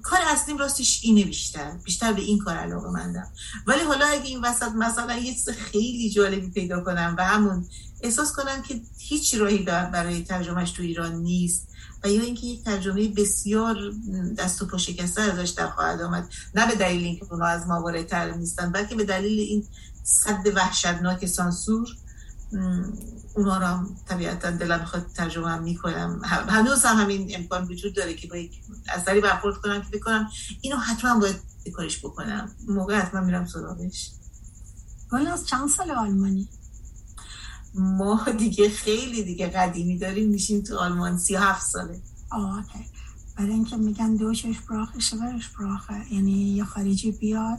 کار 0.02 0.20
اصلیم 0.26 0.59
راستش 0.59 1.00
اینه 1.02 1.25
بیشتر 1.25 1.70
بیشتر 1.85 2.12
به 2.12 2.23
این 2.23 2.38
کار 2.38 2.56
علاقه 2.56 2.90
مندم. 2.90 3.26
ولی 3.66 3.80
حالا 3.80 4.06
اگه 4.06 4.25
این 4.25 4.40
وسط 4.40 4.73
مثلا 4.73 5.16
یه 5.16 5.35
چیز 5.35 5.49
خیلی 5.49 6.11
جالبی 6.11 6.50
پیدا 6.50 6.80
کنم 6.80 7.14
و 7.18 7.25
همون 7.25 7.66
احساس 8.00 8.32
کنم 8.32 8.62
که 8.62 8.80
هیچ 8.99 9.35
راهی 9.35 9.59
برای 9.59 10.23
ترجمهش 10.23 10.70
تو 10.70 10.82
ایران 10.82 11.14
نیست 11.14 11.68
و 12.04 12.09
یا 12.09 12.23
اینکه 12.23 12.47
یک 12.47 12.64
ترجمه 12.64 13.09
بسیار 13.09 13.76
دست 14.38 14.62
و 14.62 14.66
پا 14.66 14.78
شکسته 14.78 15.23
ازش 15.23 15.50
در 15.50 15.70
خواهد 15.70 16.00
آمد. 16.00 16.28
نه 16.54 16.66
به 16.66 16.75
دلیل 16.75 17.04
اینکه 17.04 17.26
اونا 17.30 17.47
از 17.47 17.66
ما 17.66 18.02
تر 18.02 18.30
نیستن 18.30 18.73
بلکه 18.73 18.94
به 18.94 19.04
دلیل 19.04 19.40
این 19.40 19.66
صد 20.02 20.47
وحشتناک 20.54 21.26
سانسور 21.26 21.88
اونا 23.35 23.59
را 23.59 23.87
طبیعتا 24.07 24.50
دلم 24.50 24.80
می‌خواد 24.80 25.07
ترجمه 25.07 25.50
هم 25.50 25.62
می‌کنم. 25.62 26.21
هنوز 26.25 26.85
هم 26.85 26.97
همین 26.97 27.37
امکان 27.37 27.64
وجود 27.64 27.95
داره 27.95 28.14
که 28.14 28.28
با 28.28 28.37
یک 28.37 28.61
اثری 28.88 29.21
برخورد 29.21 29.57
کنم 29.57 29.83
که 29.83 29.99
بکنم 29.99 30.28
اینو 30.61 30.76
حتما 30.76 31.21
باید 31.21 31.37
کارش 31.75 32.04
بکنم. 32.04 32.50
موقع 32.69 32.99
حتما 32.99 33.21
میرم 33.21 33.47
سراغش. 33.47 34.11
ولی 35.12 35.26
از 35.26 35.47
چند 35.47 35.69
سال 35.69 35.90
آلمانی؟ 35.90 36.49
ما 37.75 38.25
دیگه 38.38 38.69
خیلی 38.69 39.25
دیگه 39.25 39.47
قدیمی 39.47 39.99
داریم 39.99 40.28
میشیم 40.28 40.62
تو 40.62 40.76
آلمان. 40.76 41.19
سی 41.19 41.37
هفت 41.37 41.66
ساله. 41.66 42.02
آه 42.30 42.64
برای 43.37 43.50
اینکه 43.50 43.76
میگن 43.76 44.16
دوش 44.16 44.47
براخه 44.47 44.99
شبرش 44.99 45.49
براخه. 45.49 46.14
یعنی 46.14 46.33
یه 46.33 46.64
خارجی 46.64 47.12
بیاد. 47.12 47.59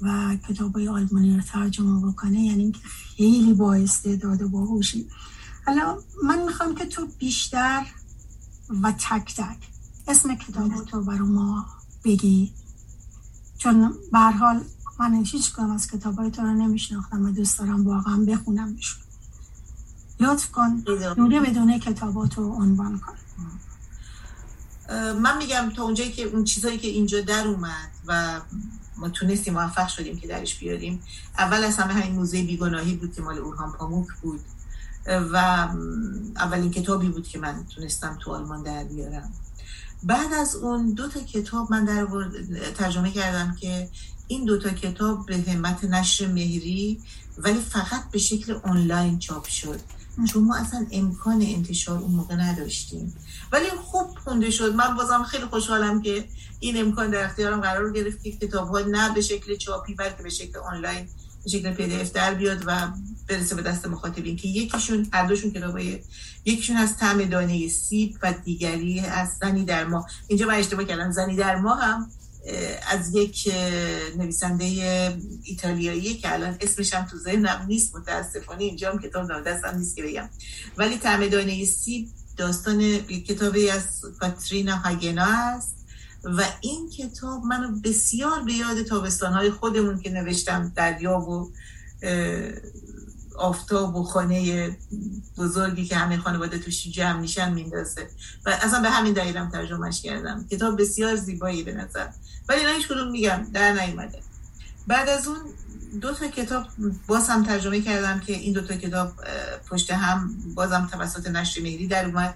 و 0.00 0.36
کتاب 0.48 0.74
های 0.74 0.88
آلمانی 0.88 1.36
رو 1.36 1.42
ترجمه 1.42 2.12
بکنه 2.12 2.40
یعنی 2.40 2.62
اینکه 2.62 2.80
خیلی 3.16 3.54
با 3.54 3.74
استعداد 3.74 4.42
و 4.42 4.48
باهوشی 4.48 5.08
حالا 5.66 5.98
من 6.22 6.42
می‌خوام 6.42 6.74
که 6.74 6.86
تو 6.86 7.06
بیشتر 7.18 7.86
و 8.82 8.92
تک 8.92 9.34
تک 9.36 9.58
اسم 10.08 10.34
کتاباتو 10.34 11.02
برای 11.02 11.18
ما 11.18 11.66
بگی. 12.04 12.52
چون 13.58 13.94
حال 14.12 14.60
من 14.98 15.24
هیچ 15.24 15.52
کنم 15.52 15.70
از 15.70 15.90
کتابای 15.90 16.30
تو 16.30 16.42
رو 16.42 16.54
نمیشناختم 16.54 17.24
و 17.24 17.30
دوست 17.30 17.58
دارم 17.58 17.86
واقعا 17.86 18.16
بخونم 18.16 18.76
بشون 18.76 19.00
لطف 20.20 20.50
کن 20.50 20.84
دونه 21.16 21.40
بدونه 21.40 21.78
کتاباتو 21.78 22.52
عنوان 22.52 23.00
کن. 23.00 23.14
من 25.12 25.38
میگم 25.38 25.70
تا 25.76 25.82
اونجایی 25.82 26.12
که 26.12 26.22
اون 26.22 26.44
چیزایی 26.44 26.78
که 26.78 26.88
اینجا 26.88 27.20
در 27.20 27.46
اومد 27.46 27.90
و 28.06 28.40
ما 29.00 29.08
تونستیم 29.08 29.54
موفق 29.54 29.88
شدیم 29.88 30.18
که 30.18 30.28
درش 30.28 30.58
بیاریم. 30.58 31.02
اول 31.38 31.64
از 31.64 31.76
همه 31.76 31.92
همین 31.92 32.12
موزه 32.12 32.42
بیگناهی 32.42 32.94
بود 32.94 33.14
که 33.14 33.22
مال 33.22 33.38
اورهان 33.38 33.72
پاموک 33.72 34.08
بود. 34.22 34.40
و 35.06 35.36
اولین 36.36 36.70
کتابی 36.70 37.08
بود 37.08 37.28
که 37.28 37.38
من 37.38 37.64
تونستم 37.74 38.18
تو 38.20 38.30
آلمان 38.30 38.62
در 38.62 38.84
بیارم. 38.84 39.32
بعد 40.02 40.32
از 40.32 40.54
اون 40.54 40.90
دو 40.90 41.08
تا 41.08 41.20
کتاب 41.20 41.72
من 41.72 41.84
در 41.84 42.06
ترجمه 42.74 43.10
کردم 43.10 43.56
که 43.60 43.88
این 44.28 44.44
دو 44.44 44.58
تا 44.58 44.70
کتاب 44.70 45.26
به 45.26 45.36
همت 45.36 45.84
نشر 45.84 46.26
مهری 46.26 47.00
ولی 47.38 47.60
فقط 47.60 48.10
به 48.10 48.18
شکل 48.18 48.60
آنلاین 48.62 49.18
چاپ 49.18 49.46
شد. 49.46 49.80
چون 50.32 50.44
ما 50.44 50.56
اصلا 50.56 50.86
امکان 50.90 51.42
انتشار 51.42 51.98
اون 51.98 52.12
موقع 52.12 52.34
نداشتیم. 52.34 53.14
ولی 53.52 53.70
خوب 53.70 54.18
خونده 54.24 54.50
شد. 54.50 54.74
من 54.74 54.96
بازم 54.96 55.22
خیلی 55.22 55.44
خوشحالم 55.44 56.02
که 56.02 56.24
این 56.60 56.80
امکان 56.80 57.10
در 57.10 57.24
اختیارم 57.24 57.60
قرار 57.60 57.92
گرفت 57.92 58.22
که 58.22 58.32
کتاب 58.32 58.68
ها 58.68 58.80
نه 58.80 59.14
به 59.14 59.20
شکل 59.20 59.56
چاپی 59.56 59.94
بلکه 59.94 60.22
به 60.22 60.30
شکل 60.30 60.58
آنلاین 60.58 61.08
به 61.44 61.50
شکل 61.50 61.72
پی 61.72 62.04
در 62.04 62.34
بیاد 62.34 62.62
و 62.66 62.88
برسه 63.28 63.54
به 63.54 63.62
دست 63.62 63.86
مخاطبین 63.86 64.36
که 64.36 64.48
یکیشون 64.48 65.06
هر 65.12 65.26
دوشون 65.26 65.50
کتابای 65.50 65.98
یکیشون 66.44 66.76
از 66.76 66.96
طعم 66.96 67.24
دانه 67.24 67.68
سیب 67.68 68.18
و 68.22 68.34
دیگری 68.44 69.00
از 69.00 69.28
زنی 69.40 69.64
در 69.64 69.84
ما 69.84 70.06
اینجا 70.28 70.46
من 70.46 70.54
اشتباه 70.54 70.84
کردم. 70.84 71.10
زنی 71.12 71.36
در 71.36 71.56
ما 71.56 71.74
هم 71.74 72.10
از 72.90 73.14
یک 73.14 73.54
نویسنده 74.16 74.64
ایتالیایی 75.42 76.14
که 76.14 76.32
الان 76.32 76.56
اسمش 76.60 76.94
هم 76.94 77.06
تو 77.06 77.18
ذهنم 77.18 77.64
نیست 77.68 77.96
متاسفانه 77.96 78.64
اینجا 78.64 78.92
هم 78.92 78.98
کتاب 78.98 79.44
دستم 79.44 79.78
نیست 79.78 79.96
که 79.96 80.02
بگم. 80.02 80.28
ولی 80.76 80.98
طعم 80.98 81.28
دانه 81.28 81.64
سیب 81.64 82.08
داستان 82.36 82.98
کتابی 82.98 83.70
از 83.70 83.82
کاترینا 84.20 84.76
هاگنا 84.76 85.26
است 85.26 85.76
و 86.24 86.44
این 86.60 86.90
کتاب 86.90 87.44
منو 87.44 87.80
بسیار 87.84 88.42
به 88.42 88.52
یاد 88.52 88.82
تابستانهای 88.82 89.50
خودمون 89.50 90.00
که 90.00 90.10
نوشتم 90.10 90.72
دریا 90.76 91.18
و 91.18 91.52
آفتاب 93.40 93.96
و 93.96 94.02
خانه 94.02 94.70
بزرگی 95.38 95.84
که 95.84 95.96
همه 95.96 96.16
خانواده 96.16 96.58
توش 96.58 96.86
جمع 96.86 97.20
میشن 97.20 97.52
میندازه. 97.52 98.08
و 98.46 98.50
اصلا 98.62 98.80
به 98.80 98.90
همین 98.90 99.12
دلیلم 99.12 99.50
ترجمهش 99.50 100.02
کردم. 100.02 100.46
کتاب 100.50 100.80
بسیار 100.80 101.16
زیبایی 101.16 101.62
به 101.62 101.72
نظر. 101.72 102.08
ولی 102.48 102.60
اینا 102.60 102.72
هیچ 102.72 102.90
میگم 103.10 103.46
در 103.52 103.72
نیومده. 103.72 104.18
بعد 104.86 105.08
از 105.08 105.28
اون 105.28 105.38
دو 106.00 106.14
تا 106.14 106.28
کتاب 106.28 106.66
باز 107.06 107.28
هم 107.28 107.44
ترجمه 107.44 107.80
کردم 107.80 108.20
که 108.20 108.32
این 108.32 108.52
دو 108.52 108.60
تا 108.60 108.76
کتاب 108.76 109.12
پشت 109.70 109.90
هم 109.90 110.36
بازم 110.54 110.88
توسط 110.92 111.28
نشر 111.28 111.60
مهری 111.60 111.86
در 111.86 112.06
اومد. 112.06 112.34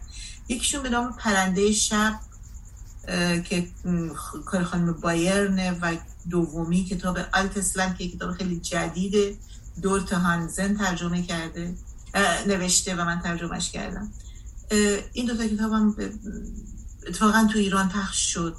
یکیشون 0.48 0.82
به 0.82 0.88
نام 0.88 1.12
پرنده 1.12 1.72
شب 1.72 2.20
که 3.44 3.68
کار 4.46 4.64
خانم 4.64 4.92
بایرنه 4.92 5.78
و 5.82 5.96
دومی 6.30 6.84
کتاب 6.84 7.18
التسلم 7.34 7.94
که 7.94 8.08
کتاب 8.08 8.32
خیلی 8.32 8.60
جدیده. 8.60 9.36
دور 9.82 10.00
هانزن 10.00 10.76
ترجمه 10.76 11.22
کرده. 11.22 11.74
نوشته 12.46 12.94
و 12.94 13.04
من 13.04 13.20
ترجمهش 13.20 13.70
کردم. 13.70 14.12
این 15.12 15.26
دوتا 15.26 15.46
کتاب 15.46 15.72
هم 15.72 15.96
اتفاقا 17.06 17.48
تو 17.52 17.58
ایران 17.58 17.88
پخش 17.88 18.32
شد. 18.32 18.56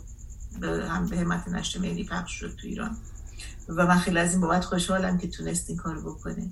هم 0.64 1.06
به 1.06 1.18
همت 1.18 1.48
نشر 1.48 1.80
ملی 1.80 2.04
پخش 2.04 2.32
شد 2.32 2.56
تو 2.56 2.68
ایران. 2.68 2.98
و 3.70 3.86
من 3.88 4.00
خیلی 4.00 4.20
از 4.20 4.32
این 4.32 4.42
بابت 4.42 4.66
خوشحالم 4.66 5.18
که 5.18 5.28
تونست 5.28 5.70
این 5.70 5.78
کار 5.78 6.00
بکنه. 6.00 6.50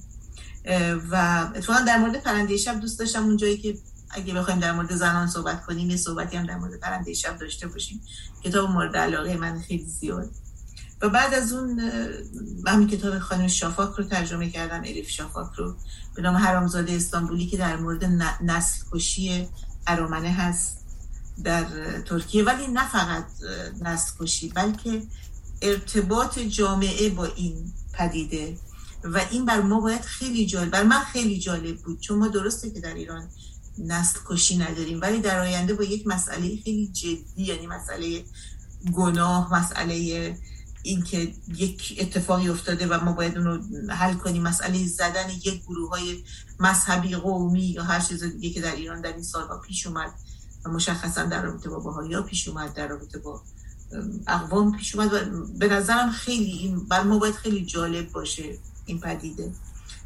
و 1.12 1.50
اتفاقا 1.56 1.80
در 1.80 1.98
مورد 1.98 2.24
پرنده 2.24 2.58
شب 2.58 2.80
دوست 2.80 3.00
داشتم. 3.00 3.24
اون 3.24 3.38
جایی 3.38 3.58
که 3.58 3.78
اگه 4.10 4.34
بخوایم 4.34 4.60
در 4.60 4.72
مورد 4.72 4.96
زنان 4.96 5.28
صحبت 5.28 5.66
کنیم 5.66 5.90
یه 5.90 5.98
صحبتی 5.98 6.38
هم 6.38 6.46
در 6.46 6.58
مورد 6.58 6.80
پرنده 6.80 7.14
شب 7.14 7.38
داشته 7.38 7.68
باشیم. 7.68 8.02
کتاب 8.44 8.70
مورد 8.70 8.98
علاقه 8.98 9.38
من 9.38 9.62
خیلی 9.62 9.86
زیاد. 9.86 10.32
و 11.04 11.10
بعد 11.10 11.34
از 11.34 11.54
اون 11.54 11.80
همین 12.68 12.88
کتاب 12.88 13.20
خانم 13.20 13.48
شافاک 13.48 13.96
رو 13.96 14.04
ترجمه 14.04 14.50
کردم 14.50 14.80
الیف 14.80 15.10
شافاک 15.10 15.54
رو 15.56 15.76
به 16.16 16.22
نام 16.22 16.36
حرامزاده 16.36 16.94
استانبولی 16.94 17.48
که 17.48 17.58
در 17.58 17.76
مورد 17.76 18.04
نسل 18.42 18.84
کشی 18.92 19.48
ارامنه 19.88 20.32
هست 20.32 20.78
در 21.44 21.66
ترکیه. 22.02 22.44
ولی 22.44 22.68
نه 22.68 22.90
فقط 22.90 23.26
نسل 23.82 24.12
کشی 24.20 24.50
بلکه 24.50 25.04
ارتباط 25.62 26.40
جامعه 26.40 27.10
با 27.10 27.26
این 27.26 27.74
پدیده. 27.94 28.58
و 29.04 29.22
این 29.32 29.46
بر 29.46 29.62
ما 29.62 29.80
باید 29.80 30.02
خیلی 30.02 30.46
جالب 30.46 30.70
بر 30.72 30.84
من 30.84 31.00
خیلی 31.00 31.40
جالب 31.40 31.78
بود 31.78 32.00
چون 32.00 32.20
ما 32.20 32.28
درسته 32.28 32.72
که 32.72 32.80
در 32.80 32.94
ایران 32.94 33.30
نسل 33.78 34.20
کشی 34.26 34.58
نداریم 34.58 35.02
ولی 35.02 35.20
در 35.20 35.40
آینده 35.40 35.74
با 35.74 35.84
یک 35.84 36.08
مسئله 36.08 36.58
خیلی 36.64 36.88
جدی 36.88 37.44
یعنی 37.44 37.68
مسئله 37.68 38.24
گناه 38.94 39.54
مسئله 39.54 40.38
اینکه 40.84 41.34
یک 41.56 41.98
اتفاقی 42.00 42.50
افتاده 42.50 42.88
و 42.88 43.04
ما 43.04 43.12
باید 43.12 43.38
اون 43.38 43.46
رو 43.48 43.60
حل 43.90 44.14
کنیم. 44.14 44.44
مسئله 44.44 44.88
زدن 44.88 45.30
یک 45.30 45.64
گروه 45.64 45.90
های 45.90 46.24
مذهبی 46.60 47.16
قومی 47.16 47.62
یا 47.66 47.84
هر 47.84 48.00
چیز 48.00 48.24
دیگه 48.24 48.50
که 48.50 48.62
در 48.62 48.76
ایران 48.76 49.02
در 49.02 49.14
این 49.14 49.24
سالها 49.24 49.58
پیش 49.58 49.88
اومد 49.88 50.14
و 50.66 50.70
مشخصا 50.70 51.26
در 51.26 51.42
رابطه 51.42 51.70
با 51.70 51.80
باهایی 51.80 52.22
پیش 52.22 52.48
اومد 52.48 52.74
در 52.74 52.88
رابطه 52.88 53.20
با 53.20 53.42
اقوام 54.28 54.78
پیش 54.78 54.96
اومد 54.96 55.14
و 55.14 55.46
به 55.60 55.68
نظرم 55.68 56.12
خیلی 56.12 56.52
این 56.52 56.86
بر 56.86 57.04
ما 57.04 57.20
باید 57.20 57.36
خیلی 57.36 57.66
جالب 57.66 58.12
باشه 58.12 58.58
این 58.86 59.00
پدیده. 59.00 59.52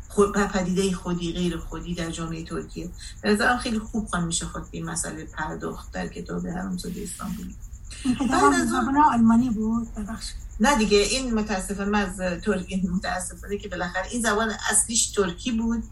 خود 0.07 0.37
پدیده 0.37 0.91
خودی 0.91 1.33
غیر 1.33 1.57
خودی 1.57 1.95
در 1.95 2.11
جامعه 2.11 2.43
ترکیه. 2.43 2.89
به 3.21 3.31
نظرم 3.31 3.57
خیلی 3.57 3.79
خوب 3.79 4.07
خواهد 4.07 4.25
میشه 4.25 4.45
خود 4.45 4.63
این 4.71 4.85
مسئله 4.85 5.25
پرداخت 5.25 5.91
در 5.91 6.07
کتاب 6.07 6.47
حرامزاده 6.47 7.03
استانبولی 7.03 7.55
بعد 8.19 8.53
از 8.53 8.73
آلمانی 9.13 9.49
بود؟ 9.49 9.93
ببخشید. 9.95 10.46
نه 10.59 10.77
دیگه 10.77 10.97
این 10.97 11.33
متاسفانه 11.33 11.97
از 11.97 12.41
ترکی 12.41 12.75
متاسفانه 12.75 13.57
که 13.57 13.69
بالاخره 13.69 14.07
این 14.11 14.21
زبان 14.21 14.53
اصلیش 14.69 15.07
ترکی 15.07 15.51
بود. 15.51 15.83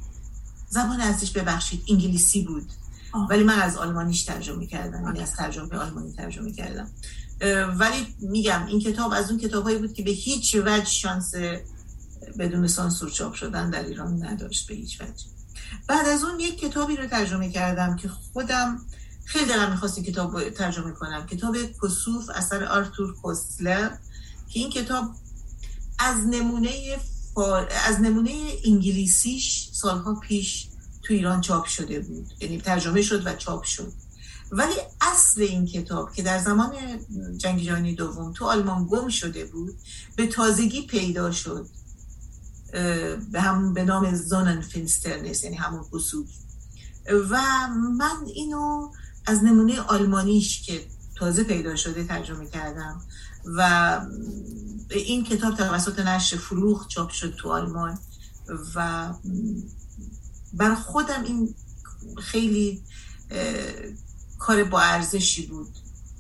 زبان 0.70 1.02
اصلیش 1.02 1.32
ببخشید 1.32 1.84
انگلیسی 1.90 2.42
بود. 2.42 2.72
ولی 3.30 3.44
من 3.44 3.60
از 3.60 3.78
آلمانیش 3.78 4.24
ترجمه 4.24 4.68
کردم 4.68 5.04
یعنی 5.06 5.20
از 5.20 5.34
ترجمه 5.34 5.76
آلمانی 5.76 6.14
ترجمه 6.14 6.52
کردم. 6.52 6.92
ولی 7.78 8.16
میگم 8.20 8.66
این 8.66 8.80
کتاب 8.80 9.14
از 9.14 9.30
اون 9.30 9.40
کتابهایی 9.40 9.78
بود 9.78 9.94
که 9.94 10.04
به 10.04 10.12
هیچ 10.12 10.56
وجه 10.56 10.86
شانس 10.86 11.34
بدون 12.40 12.68
سانسور 12.68 13.10
چاپ 13.10 13.34
شدن 13.34 13.70
در 13.70 13.86
ایران 13.86 14.26
نداشت 14.26 14.68
به 14.68 14.76
هیچ 14.76 15.02
وجه. 15.02 15.26
بعد 15.88 16.08
از 16.08 16.24
اون 16.24 16.40
یک 16.40 16.60
کتابی 16.60 16.96
رو 16.96 17.08
ترجمه 17.08 17.50
کردم 17.50 17.96
که 17.96 18.10
خودم 18.10 18.82
خیلی 19.26 19.46
دلم 19.46 19.72
می‌خواست 19.72 20.00
کتاب 20.00 20.50
ترجمه 20.50 20.92
کنم. 20.92 21.26
کتاب 21.26 21.58
کسوف 21.84 22.30
اثر 22.36 22.64
آرتور 22.64 23.16
کوسلر. 23.16 23.92
که 24.48 24.60
این 24.60 24.70
کتاب 24.70 25.06
از 26.00 26.18
نمونه 26.28 27.00
از 27.88 28.00
نمونه 28.02 28.32
انگلیسیش 28.66 29.70
سالها 29.74 30.16
پیش 30.16 30.68
تو 31.04 31.14
ایران 31.14 31.42
چاپ 31.42 31.66
شده 31.66 32.00
بود. 32.00 32.28
یعنی 32.40 32.62
ترجمه 32.62 33.02
شد 33.02 33.28
و 33.28 33.36
چاپ 33.36 33.64
شد. 33.64 33.94
ولی 34.52 34.74
اصل 35.02 35.42
این 35.42 35.66
کتاب 35.66 36.14
که 36.14 36.24
در 36.24 36.40
زمان 36.40 36.74
جنگ 37.38 37.62
جهانی 37.62 37.96
دوم 37.96 38.34
تو 38.34 38.46
آلمان 38.46 38.88
گم 38.88 39.10
شده 39.10 39.46
بود 39.46 39.76
به 40.16 40.28
تازگی 40.28 40.82
پیدا 40.82 41.32
شد. 41.32 41.68
به 43.32 43.42
هم 43.42 43.74
به 43.74 43.84
نام 43.84 44.16
Sonnenfinsternis 44.16 45.44
یعنی 45.44 45.56
همون 45.56 45.86
کسوف 45.94 46.26
و 47.30 47.38
من 47.98 48.26
اینو 48.36 48.92
از 49.26 49.44
نمونه 49.44 49.82
آلمانیش 49.82 50.62
که 50.62 50.86
تازه 51.16 51.44
پیدا 51.44 51.76
شده 51.76 52.04
ترجمه 52.04 52.48
کردم. 52.48 53.02
و 53.46 54.02
این 54.90 55.24
کتاب 55.24 55.56
توسط 55.56 56.00
نشر 56.00 56.38
فروغ 56.38 56.88
چاپ 56.88 57.10
شد 57.10 57.36
تو 57.36 57.50
آلمان 57.50 58.00
و 58.76 59.10
بر 60.54 60.76
خودم 60.76 61.24
این 61.24 61.56
خیلی 62.18 62.82
کار 64.40 64.64
با 64.64 64.80
ارزشی 64.80 65.46
بود. 65.46 65.68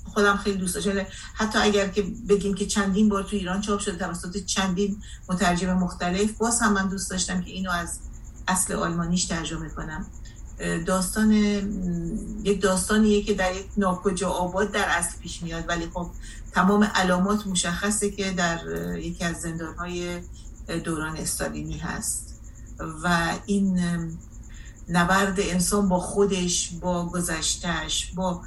خودم 0.03 0.37
خیلی 0.37 0.57
دوست 0.57 0.75
داشتم. 0.75 1.05
حتی 1.33 1.59
اگر 1.59 1.87
که 1.87 2.01
بگیم 2.29 2.53
که 2.53 2.65
چندین 2.65 3.09
بار 3.09 3.23
تو 3.23 3.35
ایران 3.35 3.61
چاپ 3.61 3.79
شده 3.79 3.97
توسط 3.97 4.45
چندین 4.45 5.01
مترجم 5.29 5.73
مختلف 5.73 6.31
باز 6.31 6.61
هم 6.61 6.73
من 6.73 6.87
دوست 6.87 7.09
داشتم 7.09 7.41
که 7.41 7.51
اینو 7.51 7.71
از 7.71 7.99
اصل 8.47 8.73
آلمانیش 8.73 9.25
ترجمه 9.25 9.69
کنم. 9.69 10.05
داستان 10.85 11.31
یک 12.43 12.61
داستانیه 12.61 13.23
که 13.23 13.33
در 13.33 13.55
یک 13.55 13.65
ناکجا 13.77 14.29
آباد 14.29 14.71
در 14.71 14.85
اصل 14.87 15.17
پیش 15.17 15.43
میاد 15.43 15.65
ولی 15.67 15.89
خب 15.93 16.09
تمام 16.55 16.83
علامات 16.83 17.47
مشخصه 17.47 18.11
که 18.11 18.31
در 18.31 18.59
یکی 18.97 19.23
از 19.23 19.35
زندانهای 19.41 20.21
دوران 20.83 21.17
استالینی 21.17 21.77
هست. 21.77 22.41
و 23.03 23.33
این 23.45 23.79
نبرد 24.89 25.39
انسان 25.39 25.89
با 25.89 25.99
خودش 25.99 26.71
با 26.81 27.05
گذشتش 27.09 28.11
با 28.15 28.41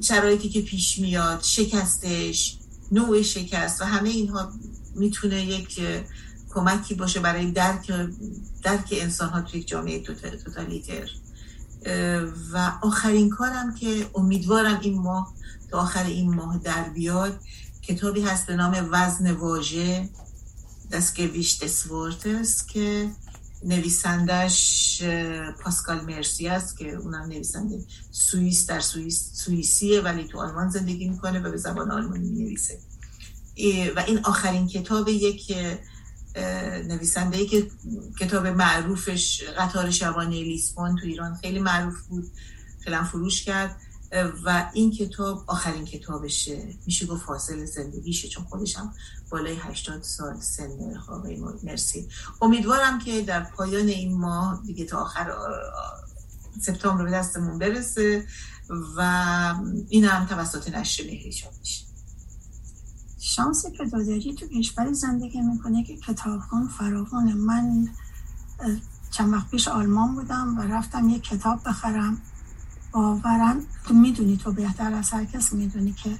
شرایطی 0.00 0.48
که 0.48 0.62
پیش 0.62 0.98
میاد 0.98 1.42
شکستش 1.42 2.58
نوع 2.92 3.22
شکست 3.22 3.82
و 3.82 3.84
همه 3.84 4.08
اینها 4.08 4.52
می‌تونه 4.94 5.44
یک 5.44 5.80
کمکی 6.54 6.94
باشه 6.94 7.20
برای 7.20 7.50
درک 7.50 7.92
درک 8.62 8.88
انسان 8.92 9.28
ها 9.28 9.40
توی 9.40 9.64
جامعه 9.64 10.02
توتالیتر. 10.44 11.10
و 12.52 12.72
آخرین 12.82 13.30
کارم 13.30 13.74
که 13.74 14.06
امیدوارم 14.14 14.78
این 14.82 14.98
ماه 14.98 15.34
تا 15.70 15.78
آخر 15.78 16.04
این 16.04 16.34
ماه 16.34 16.58
در 16.58 16.88
بیاد 16.88 17.40
کتابی 17.82 18.20
هست 18.20 18.46
به 18.46 18.56
نام 18.56 18.88
وزن 18.90 19.30
واژه 19.30 20.08
دستگویش 20.92 21.58
دسورتس 21.62 22.66
که 22.66 23.10
نویسندش 23.64 25.02
پاسکال 25.62 26.00
مرسی 26.00 26.48
است 26.48 26.78
که 26.78 26.94
اونم 26.94 27.22
نویسنده 27.22 27.84
سوئیس 28.10 28.66
در 28.66 28.80
سوئیس 28.80 29.30
سوئیسیه 29.34 30.00
ولی 30.00 30.24
تو 30.24 30.38
آلمان 30.38 30.70
زندگی 30.70 31.08
می‌کنه 31.08 31.40
و 31.40 31.50
به 31.50 31.56
زبان 31.56 31.90
آلمانی 31.90 32.30
نویسه 32.30 32.78
و 33.96 34.00
این 34.06 34.18
آخرین 34.24 34.66
کتاب 34.66 35.08
یک 35.08 35.52
نویسنده 36.88 37.36
ای 37.36 37.46
که 37.46 37.70
کتاب 38.20 38.46
معروفش 38.46 39.42
قطار 39.58 39.90
شبانه 39.90 40.42
لیسبون 40.42 40.96
تو 40.96 41.06
ایران 41.06 41.34
خیلی 41.34 41.58
معروف 41.58 42.00
بود 42.00 42.24
خیلی 42.80 42.96
فروش 42.96 43.44
کرد. 43.44 43.76
و 44.44 44.70
این 44.72 44.90
کتاب 44.90 45.44
آخرین 45.46 45.84
کتابشه. 45.84 46.74
میشه 46.86 47.06
گفت 47.06 47.26
فاصل 47.26 47.64
زندگیشه 47.64 48.28
چون 48.28 48.44
خودشم 48.44 48.94
بالای 49.30 49.56
80 49.56 50.02
سال 50.02 50.40
سن 50.40 50.96
آقای 51.08 51.42
مرسی. 51.62 52.08
امیدوارم 52.42 52.98
که 52.98 53.22
در 53.22 53.40
پایان 53.40 53.86
این 53.86 54.18
ماه 54.18 54.62
دیگه 54.66 54.84
تا 54.84 54.98
آخر 54.98 55.32
سپتامبر 56.60 57.04
به 57.04 57.10
دستمون 57.10 57.58
برسه 57.58 58.26
و 58.96 59.00
این 59.88 60.04
هم 60.04 60.26
توسط 60.26 60.74
نشر 60.74 61.04
مهری 61.04 61.32
چاپ 61.32 61.52
میشه. 61.60 61.84
شانسی 63.18 63.70
که 63.70 63.84
داداری 63.84 64.34
تو 64.34 64.46
کشوری 64.46 64.94
زندگی 64.94 65.40
می‌کنه 65.40 65.84
که 65.84 65.96
کتابخون 65.96 66.68
فراوانه 66.68 67.34
من 67.34 67.88
چند 69.10 69.32
وقت 69.32 69.50
پیش 69.50 69.68
آلمان 69.68 70.14
بودم 70.14 70.58
و 70.58 70.62
رفتم 70.62 71.08
یک 71.08 71.22
کتاب 71.22 71.60
بخرم. 71.66 72.20
باورن 72.92 73.60
تو 73.84 73.94
می‌دونی 73.94 74.36
تو 74.36 74.52
بهتر 74.52 74.94
از 74.94 75.10
هر 75.10 75.24
کس 75.24 75.52
می‌دونی 75.52 75.92
که 75.92 76.10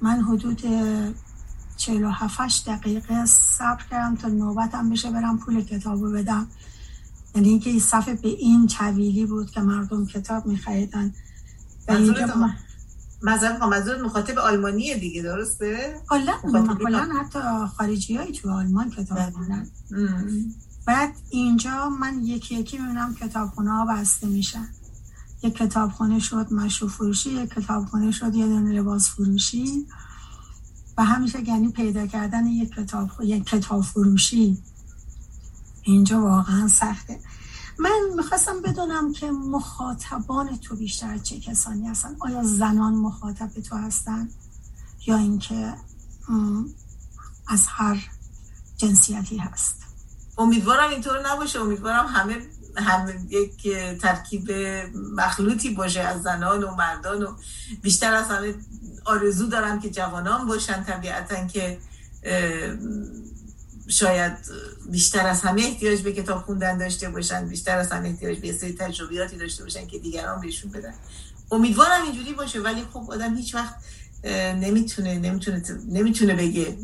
من 0.00 0.22
حدود 0.22 0.62
47 1.76 2.68
دقیقه 2.68 3.26
صبر 3.26 3.82
کردم 3.90 4.16
تا 4.16 4.28
نوبتم 4.28 4.90
بشه 4.90 5.10
برم 5.10 5.38
پول 5.38 5.64
کتابو 5.64 6.10
بدم. 6.12 6.46
یعنی 7.34 7.48
اینکه 7.48 7.70
این 7.70 7.80
صفحه 7.80 8.14
به 8.14 8.28
این 8.28 8.66
طویلی 8.66 9.26
بود 9.26 9.50
که 9.50 9.60
مردم 9.60 10.06
کتاب 10.06 10.46
میخریدن. 10.46 11.14
منظور 13.22 14.02
مخاطب 14.04 14.38
آلمانیه 14.38 14.98
دیگه 14.98 15.22
درسته؟ 15.22 16.00
کلا 16.08 16.32
حتی 17.20 17.38
خارجی 17.76 18.16
هایی 18.16 18.32
تو 18.32 18.50
آلمان 18.50 18.90
کتاب 18.90 19.18
بله. 19.18 19.66
بعد 20.86 21.12
اینجا 21.30 21.88
من 21.88 22.24
یکی 22.24 22.54
یکی 22.54 22.78
می‌بینم 22.78 23.14
کتابخونه 23.14 23.70
ها 23.70 23.86
بسته 23.86 24.26
میشن. 24.26 24.68
یک 25.42 25.54
کتابخانه 25.54 26.18
شد 26.18 26.52
مشروع 26.52 26.90
فروشی 26.90 27.30
یک 27.30 27.50
کتابخانه 27.50 28.10
شد 28.10 28.34
یه 28.34 28.46
دونه 28.46 28.72
لباس 28.72 29.10
فروشی. 29.10 29.86
و 30.96 31.04
همیشه 31.04 31.48
یعنی 31.48 31.68
پیدا 31.68 32.06
کردن 32.06 32.46
یک 32.46 32.74
کتاب 32.74 33.10
یک 33.22 33.44
کتاب 33.44 33.82
فروشی. 33.82 34.58
اینجا 35.82 36.20
واقعا 36.22 36.68
سخته. 36.68 37.20
من 37.78 38.00
می‌خواستم 38.16 38.62
بدونم 38.62 39.12
که 39.12 39.30
مخاطبان 39.30 40.56
تو 40.56 40.76
بیشتر 40.76 41.18
چه 41.18 41.40
کسانی 41.40 41.88
هستن؟ 41.88 42.16
آیا 42.18 42.42
زنان 42.42 42.94
مخاطب 42.94 43.48
تو 43.48 43.76
هستن؟ 43.76 44.28
یا 45.06 45.16
اینکه 45.16 45.74
از 47.48 47.66
هر 47.68 48.10
جنسیتی 48.76 49.36
هست؟ 49.36 49.74
امیدوارم 50.38 50.90
اینطور 50.90 51.32
نباشه. 51.32 51.60
امیدوارم 51.60 52.06
همه 52.06 52.36
هم 52.80 53.26
یک 53.30 53.68
ترکیب 53.98 54.52
مخلوطی 55.16 55.70
باشه 55.70 56.00
از 56.00 56.22
زنان 56.22 56.64
و 56.64 56.74
مردان 56.74 57.22
و 57.22 57.36
بیشتر 57.82 58.14
از 58.14 58.26
همه 58.26 58.54
آرزو 59.04 59.46
دارم 59.46 59.80
که 59.80 59.90
جوانان 59.90 60.46
باشن. 60.46 60.84
طبیعتا 60.84 61.46
که 61.46 61.78
شاید 63.88 64.32
بیشتر 64.90 65.26
از 65.26 65.40
همه 65.40 65.62
احتیاج 65.62 66.00
به 66.00 66.12
کتاب 66.12 66.42
خوندن 66.42 66.78
داشته 66.78 67.10
باشن 67.10 67.48
بیشتر 67.48 67.78
از 67.78 67.92
همه 67.92 68.08
احتیاج 68.08 68.38
به 68.38 68.52
سری 68.52 68.72
تجربیاتی 68.72 69.36
داشته 69.36 69.62
باشن 69.62 69.86
که 69.86 69.98
دیگران 69.98 70.40
بهشون 70.40 70.70
بدن. 70.70 70.94
امیدوارم 71.50 72.02
اینجوری 72.02 72.32
باشه 72.32 72.60
ولی 72.60 72.84
خب 72.92 73.10
آدم 73.10 73.36
هیچ 73.36 73.54
وقت 73.54 73.74
نمی‌تونه 74.60 75.18
نمی‌تونه 75.18 75.62
نمی‌تونه 75.88 76.34
بگه 76.34 76.76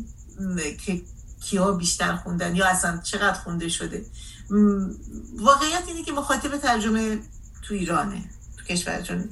که 0.85 1.01
کیا 1.49 1.71
بیشتر 1.71 2.15
خوندن 2.15 2.55
یا 2.55 2.65
اصلا 2.65 2.99
چقدر 3.03 3.39
خونده 3.39 3.69
شده. 3.69 4.05
واقعیت 5.37 5.83
اینه 5.87 6.03
که 6.03 6.11
مخاطب 6.11 6.57
ترجمه 6.57 7.19
تو 7.61 7.73
ایرانه 7.73 8.23
تو 8.57 8.63
کشور 8.65 9.01
چون 9.01 9.29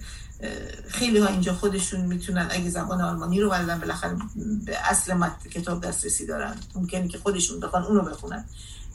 خیلی 0.88 1.20
ها 1.20 1.28
اینجا 1.28 1.54
خودشون 1.54 2.02
می‌تونن 2.02 2.48
اگه 2.52 2.70
زبان 2.70 3.02
آلمانی 3.02 3.42
رو 3.42 3.50
بلدن 3.50 3.80
بالاخره 3.80 4.18
به 4.66 4.78
اصل 4.90 5.14
متن 5.14 5.50
کتاب 5.50 5.86
دسترسی 5.86 6.26
دارن. 6.26 6.56
ممکنه 6.76 7.08
که 7.08 7.18
خودشون 7.18 7.60
بخوان 7.60 7.84
اونو 7.84 8.02
بخونن. 8.02 8.46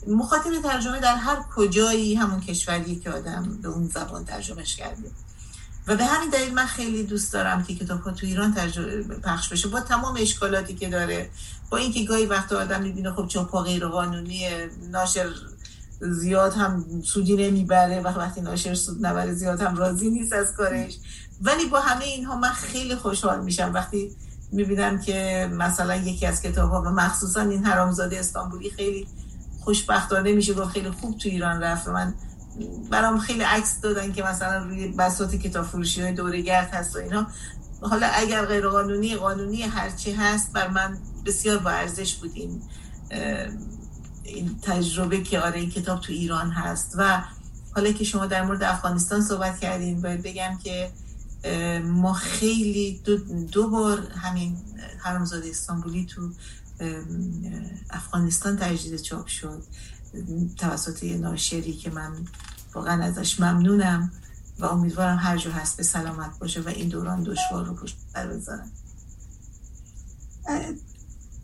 مخاطب 0.07 0.61
ترجمه 0.63 0.99
در 0.99 1.15
هر 1.15 1.37
کجایی 1.55 2.15
همون 2.15 2.39
کشوری 2.39 2.95
که 2.95 3.11
آدم 3.11 3.59
به 3.61 3.67
اون 3.67 3.87
زبان 3.87 4.25
ترجمهش 4.25 4.75
کرده. 4.75 5.11
و 5.87 5.95
به 5.95 6.05
همین 6.05 6.29
دلیل 6.29 6.53
من 6.53 6.65
خیلی 6.65 7.03
دوست 7.03 7.33
دارم 7.33 7.63
که 7.63 7.75
کتاب 7.75 8.01
ها 8.01 8.11
تو 8.11 8.25
ایران 8.25 8.53
پخش 9.23 9.49
بشه. 9.49 9.67
با 9.67 9.79
تمام 9.79 10.17
اشکالاتی 10.19 10.75
که 10.75 10.89
داره 10.89 11.29
با 11.69 11.77
اینکه 11.77 12.03
گاهی 12.03 12.25
وقت 12.25 12.51
آدم 12.53 12.81
می‌بینه 12.81 13.11
خب 13.11 13.27
چاپا 13.27 13.61
غیر 13.61 13.87
قانونی 13.87 14.49
ناشر 14.91 15.29
زیاد 16.01 16.53
هم 16.53 16.85
سودی 17.05 17.35
نمی‌بره 17.35 18.01
و 18.01 18.07
وقتی 18.07 18.41
ناشر 18.41 18.73
سود 18.73 19.05
نبره 19.05 19.33
زیاد 19.33 19.61
هم 19.61 19.75
راضی 19.75 20.09
نیست 20.09 20.33
از 20.33 20.53
کارش. 20.53 20.93
ولی 21.41 21.65
با 21.65 21.79
همه 21.79 22.05
اینها 22.05 22.35
من 22.35 22.51
خیلی 22.51 22.95
خوشحال 22.95 23.43
میشم. 23.43 23.71
وقتی 23.73 24.11
می‌بینم 24.51 25.01
که 25.01 25.49
مثلا 25.53 25.95
یکی 25.95 26.25
از 26.25 26.41
کتاب 26.41 26.71
ها 26.71 26.81
و 26.81 26.85
مخصوصا 26.85 27.41
این 27.41 27.65
حرامزاده 27.65 28.19
استانبولی 28.19 28.69
خیلی 28.69 29.07
خوشبختانه 29.59 30.31
میشه 30.31 30.53
گفت 30.53 30.69
خیلی 30.69 30.91
خوب 30.91 31.17
تو 31.17 31.29
ایران 31.29 31.63
رفت 31.63 31.87
من 31.87 32.13
برام 32.91 33.19
خیلی 33.19 33.43
عکس 33.43 33.81
دادن 33.81 34.11
که 34.11 34.23
مثلا 34.23 34.63
روی 34.63 34.87
بساط 34.87 35.35
کتاب 35.35 35.65
فروشی 35.65 36.01
های 36.01 36.13
دوره 36.13 36.41
گرد 36.41 36.69
هست 36.73 36.95
و 36.95 36.99
اینا. 36.99 37.27
حالا 37.81 38.07
اگر 38.07 38.45
غیر 38.45 38.67
قانونی 38.67 39.15
قانونی 39.15 39.61
هرچی 39.61 40.11
هست 40.11 40.53
بر 40.53 40.67
من 40.67 40.97
بسیار 41.25 41.57
با 41.57 41.69
ارزش 41.69 42.15
بود 42.15 42.31
این 44.23 44.59
تجربه 44.61 45.21
که 45.21 45.39
آره 45.39 45.59
این 45.59 45.69
کتاب 45.69 46.01
تو 46.01 46.13
ایران 46.13 46.51
هست. 46.51 46.95
و 46.97 47.23
حالا 47.75 47.91
که 47.91 48.03
شما 48.03 48.25
در 48.25 48.41
مورد 48.41 48.63
افغانستان 48.63 49.21
صحبت 49.21 49.59
کردین 49.59 50.01
باید 50.01 50.21
بگم 50.21 50.57
که 50.63 50.91
ما 51.83 52.13
خیلی 52.13 53.01
دو, 53.03 53.17
دو 53.45 53.69
بار 53.69 53.99
همین 53.99 54.57
حرمزاده 54.99 55.49
استانبولی 55.49 56.05
تو 56.05 56.29
افغانستان 57.89 58.57
تجدید 58.57 59.01
چاپ 59.01 59.27
شد. 59.27 59.63
توسط 60.57 61.03
ناشری 61.03 61.73
که 61.73 61.89
من 61.89 62.11
واقعا 62.73 63.03
ازش 63.03 63.39
ممنونم 63.39 64.11
و 64.59 64.65
امیدوارم 64.65 65.17
هر 65.17 65.37
جو 65.37 65.51
هست 65.51 65.77
به 65.77 65.83
سلامت 65.83 66.39
باشه 66.39 66.61
و 66.61 66.67
این 66.67 66.89
دوران 66.89 67.23
دشوار 67.23 67.65
رو 67.65 67.73
پشت 67.73 67.97
بر 68.13 68.27
بذارن 68.27 68.71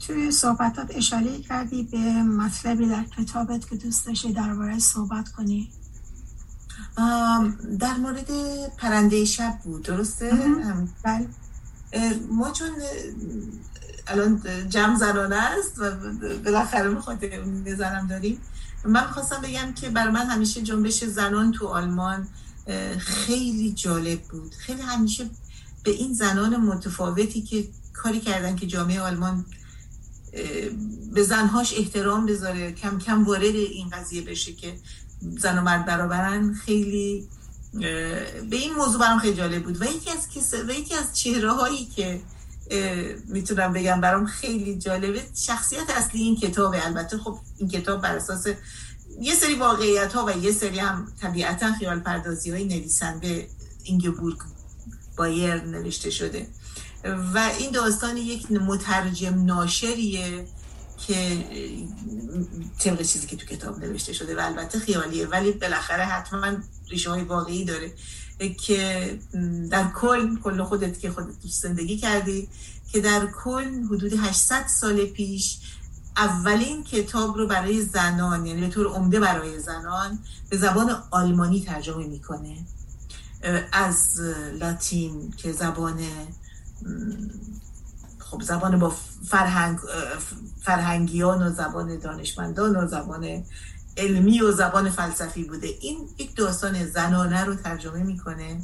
توی 0.08 0.32
صحبتات 0.32 0.96
اشاره 0.96 1.42
کردی 1.42 1.84
به 1.84 1.98
مطلبی 2.24 2.90
در 2.90 3.04
کتابت 3.04 3.70
که 3.70 3.76
دوست 3.76 4.06
داشتی 4.06 4.34
درباره 4.34 4.80
صحبت 4.80 5.30
کنی. 5.30 5.72
در 7.80 7.98
مورد 7.98 8.32
پرنده 8.78 9.26
شب 9.26 9.60
بود 9.64 9.84
درسته؟ 9.84 10.32
بله. 11.04 11.28
ما 12.30 12.52
چون 12.52 12.70
الان 14.08 14.42
جمع 14.70 14.98
زنانه 15.00 15.36
است 15.36 15.80
و 15.80 15.92
بالاخره 16.46 16.90
بخاطر 16.90 17.40
اون 17.40 17.76
زنم 17.76 18.08
داریم. 18.08 18.42
من 18.86 19.02
خواستم 19.02 19.42
بگم 19.42 19.74
که 19.74 19.90
بر 19.90 20.10
من 20.10 20.26
همیشه 20.26 20.62
جنبش 20.62 21.04
زنان 21.04 21.52
تو 21.52 21.68
آلمان 21.68 22.28
خیلی 23.00 23.74
جالب 23.74 24.22
بود. 24.22 24.56
خیلی 24.56 24.82
همیشه 24.82 25.30
به 25.84 25.92
این 25.92 26.14
زنان 26.14 26.58
متفاوتی 26.58 27.42
که 27.42 27.68
کاری 27.94 28.20
کردن 28.20 28.56
که 28.56 28.68
جامعه 28.68 29.02
آلمان 29.02 29.46
به 31.14 31.24
زنهاش 31.24 31.74
احترام 31.78 32.26
بذاره 32.26 32.72
کم 32.72 33.00
کم 33.00 33.24
وارد 33.24 33.56
این 33.56 33.90
قضیه 33.90 34.22
بشه 34.22 34.54
که 34.54 34.78
زن 35.38 35.58
و 35.58 35.62
مرد 35.62 35.86
برابرن 35.86 36.54
خیلی 36.54 37.28
به 38.50 38.56
این 38.56 38.74
موضوع 38.74 39.02
برام 39.02 39.20
خیلی 39.20 39.38
جالب 39.38 39.64
بود. 39.64 39.82
و 39.82 39.86
یکی 39.86 40.10
از 40.12 40.28
و 40.68 40.72
یکی 40.72 40.96
از 40.96 41.18
چهره 41.18 41.52
هایی 41.52 41.86
که 41.86 42.22
می‌تونم 43.28 43.74
بگم 43.74 44.02
برام 44.02 44.26
خیلی 44.26 44.78
جالبه. 44.78 45.22
شخصیت 45.36 45.90
اصلی 45.90 46.22
این 46.22 46.36
کتاب 46.36 46.76
البته 46.84 47.18
خب 47.18 47.40
این 47.58 47.70
کتاب 47.70 48.02
بر 48.02 48.16
اساس 48.16 48.48
یه 49.22 49.36
سری 49.36 49.56
واقعیت 49.56 50.14
ها 50.14 50.26
و 50.26 50.38
یه 50.38 50.52
سری 50.52 50.80
هم 50.80 51.12
طبیعتا 51.22 51.74
خیال 51.74 52.00
پردازی 52.00 52.52
های 52.52 52.66
نویسنده 52.66 53.48
اینگبورگ 53.84 54.38
بایر 55.18 55.64
نوشته 55.64 56.10
شده. 56.10 56.48
و 57.34 57.52
این 57.60 57.72
داستان 57.72 58.18
یک 58.18 58.52
مترجم 58.52 59.46
ناشریه 59.46 60.48
که 61.08 61.46
طبق 62.80 63.02
چیزی 63.02 63.28
که 63.28 63.36
تو 63.36 63.46
کتاب 63.46 63.80
نوشته 63.80 64.14
شده 64.14 64.36
و 64.36 64.40
البته 64.40 64.80
خیالیه 64.80 65.28
ولی 65.28 65.52
بالاخره 65.52 66.04
حتما 66.04 66.58
ریشه 66.90 67.10
های 67.10 67.24
واقعی 67.24 67.66
داره. 67.66 67.94
که 68.58 69.20
در 69.72 69.92
کل 69.92 70.40
کل 70.40 70.64
خودت 70.64 71.00
که 71.00 71.12
خودت 71.12 71.36
زندگی 71.44 71.98
کردی 71.98 72.48
که 72.92 73.02
در 73.02 73.26
کل 73.26 73.84
حدود 73.84 74.14
800 74.14 74.68
سال 74.68 75.06
پیش 75.06 75.60
اولین 76.18 76.84
کتاب 76.84 77.38
رو 77.38 77.48
برای 77.48 77.82
زنان 77.82 78.46
یعنی 78.46 78.62
به 78.62 78.68
طور 78.68 78.88
عمده 78.88 79.20
برای 79.20 79.60
زنان 79.60 80.20
به 80.50 80.58
زبان 80.58 81.04
آلمانی 81.12 81.62
ترجمه 81.62 82.08
می‌کنه. 82.08 82.58
از 83.72 84.20
لاتین 84.60 85.34
که 85.38 85.52
زبان 85.52 86.00
خب 88.20 88.42
زبان 88.42 88.80
با 88.80 88.96
فرهنگ 89.28 89.80
فرهنگیان 90.62 91.44
و 91.44 91.52
زبان 91.52 92.00
دانشمندان 92.00 92.76
و 92.76 92.88
زبان 92.88 93.44
علمی 93.98 94.42
و 94.42 94.52
زبان 94.52 94.90
فلسفی 94.90 95.44
بوده. 95.44 95.68
این 95.82 95.98
یک 96.18 96.36
داستان 96.36 96.86
زنانه 96.86 97.44
رو 97.44 97.56
ترجمه 97.56 98.04
می‌کنه 98.04 98.62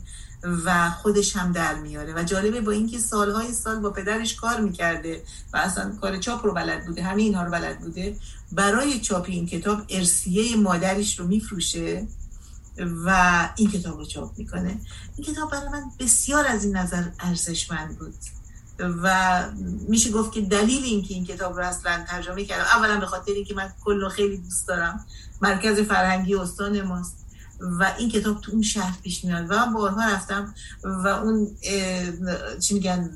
و 0.65 0.89
خودش 0.89 1.35
هم 1.35 1.51
در 1.51 1.75
میاره 1.75 2.13
و 2.15 2.23
جالبه 2.23 2.61
با 2.61 2.71
اینکه 2.71 2.99
سالهای 2.99 3.53
سال 3.53 3.79
با 3.79 3.89
پدرش 3.89 4.35
کار 4.35 4.59
می‌کرده 4.59 5.23
و 5.53 5.57
اصلا 5.57 5.97
کار 6.01 6.17
چاپ 6.17 6.45
رو 6.45 6.53
بلد 6.53 6.85
بوده 6.85 7.03
همه 7.03 7.21
اینها 7.21 7.43
رو 7.43 7.51
بلد 7.51 7.79
بوده 7.79 8.15
برای 8.51 8.99
چاپ 8.99 9.25
این 9.29 9.45
کتاب 9.45 9.81
ارسیه 9.89 10.57
مادرش 10.57 11.19
رو 11.19 11.27
میفروشه 11.27 12.07
و 13.05 13.49
این 13.55 13.71
کتاب 13.71 13.97
رو 13.97 14.05
چاپ 14.05 14.37
می‌کنه. 14.37 14.79
این 15.17 15.33
کتاب 15.33 15.51
برای 15.51 15.69
من 15.69 15.83
بسیار 15.99 16.47
از 16.47 16.65
این 16.65 16.77
نظر 16.77 17.03
ارزشمند 17.19 17.99
بود. 17.99 18.13
و 18.79 19.43
میشه 19.87 20.11
گفت 20.11 20.31
که 20.31 20.41
دلیل 20.41 20.83
اینکه 20.83 21.13
این 21.13 21.25
کتاب 21.25 21.57
رو 21.57 21.65
اصلا 21.65 22.05
ترجمه 22.07 22.45
کردم. 22.45 22.63
اولا 22.63 22.99
به 22.99 23.05
خاطر 23.05 23.31
اینکه 23.31 23.53
من 23.55 23.73
کل 23.83 24.09
خیلی 24.09 24.37
دوست 24.37 24.67
دارم. 24.67 25.05
مرکز 25.41 25.79
فرهنگی 25.79 26.35
استان 26.35 26.81
ماست. 26.81 27.17
و 27.79 27.93
این 27.97 28.09
کتاب 28.09 28.41
تو 28.41 28.51
اون 28.51 28.61
شهر 28.61 28.97
پیش 29.03 29.23
میاد. 29.23 29.45
و 29.49 29.53
من 29.53 29.73
بارها 29.73 30.13
رفتم 30.13 30.55
و 30.83 31.07
اون 31.07 31.57
چی 32.59 32.73
میگن 32.73 33.09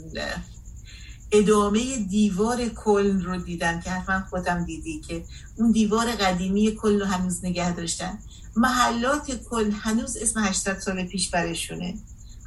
ادامه 1.31 1.97
دیوار 1.97 2.65
کلن 2.65 3.21
رو 3.21 3.37
دیدم 3.37 3.79
که 3.79 3.91
حتما 3.91 4.23
خودم 4.29 4.65
دیدی 4.65 4.99
که 4.99 5.23
اون 5.55 5.71
دیوار 5.71 6.11
قدیمی 6.11 6.75
کلن 6.75 6.99
رو 6.99 7.05
هنوز 7.05 7.45
نگه 7.45 7.75
داشتن. 7.75 8.17
محلات 8.55 9.31
کلن 9.49 9.71
هنوز 9.71 10.17
اسم 10.17 10.43
800 10.43 10.79
سال 10.79 11.03
پیش 11.03 11.29
برشونه 11.29 11.95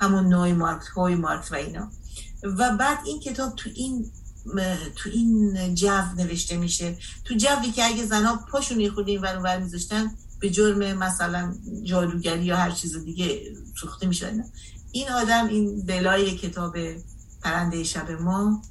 همون 0.01 0.27
نوی 0.27 0.53
مارکت 0.53 0.87
هوی 0.97 1.15
مارکت 1.15 1.53
و 1.53 1.55
اینا. 1.55 1.91
و 2.43 2.77
بعد 2.77 2.99
این 3.07 3.21
کتاب 3.21 3.57
تو 3.57 3.71
این 3.75 4.11
تو 4.97 5.11
این 5.13 5.75
جو 5.75 6.03
نوشته 6.17 6.57
میشه. 6.57 6.99
تو 7.25 7.35
جوی 7.35 7.71
که 7.71 7.85
اگه 7.85 8.07
زنها 8.07 8.37
پاشون 8.37 8.81
یه 8.81 8.93
این 9.07 9.21
ور 9.21 9.59
میذاشتن 9.59 10.11
به 10.41 10.51
جرم 10.51 10.99
مثلا 10.99 11.55
جادوگری 11.83 12.45
یا 12.45 12.57
هر 12.57 12.71
چیز 12.71 13.05
دیگه 13.05 13.43
سوخته 13.81 14.07
می‌شدن. 14.07 14.45
این 14.93 15.09
آدم 15.09 15.47
این 15.47 15.87
بلای 15.87 16.37
کتاب 16.37 16.77
پرنده 17.43 17.85
شب 17.85 18.11
ما 18.11 18.63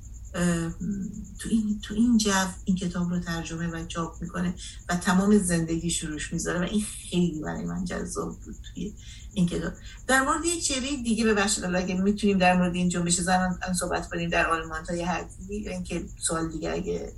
تو 1.39 1.49
این 1.49 1.79
تو 1.81 1.93
این 1.93 2.17
جو 2.17 2.31
این 2.65 2.75
کتاب 2.75 3.09
رو 3.09 3.19
ترجمه 3.19 3.67
و 3.67 3.85
چاپ 3.85 4.21
می‌کنه 4.21 4.53
و 4.89 4.95
تمام 4.95 5.37
زندگی 5.37 5.89
شروعش 5.89 6.33
می‌ذاره 6.33 6.59
و 6.59 6.63
این 6.63 6.81
خیلی 7.09 7.39
برای 7.39 7.65
من 7.65 7.85
جذاب 7.85 8.39
بود 8.39 8.55
توی 8.73 8.93
این 9.33 9.47
کتاب. 9.47 9.73
در 10.07 10.21
مورد 10.21 10.45
یک 10.45 10.63
چهره 10.63 10.97
دیگه 11.03 11.23
به 11.23 11.33
بخش 11.33 11.59
اگه 11.63 11.95
می‌تونیم 11.95 12.37
در 12.37 12.57
مورد 12.57 12.75
این 12.75 12.89
جنبش 12.89 13.19
زنان 13.19 13.59
صحبت 13.79 14.09
کنیم 14.09 14.29
در 14.29 14.49
آلمان 14.49 14.83
تا 14.83 14.95
یه 14.95 15.11
حدی 15.11 15.69
اینکه 15.69 16.05
سوال 16.17 16.49
دیگه 16.49 16.71
اگه 16.71 17.13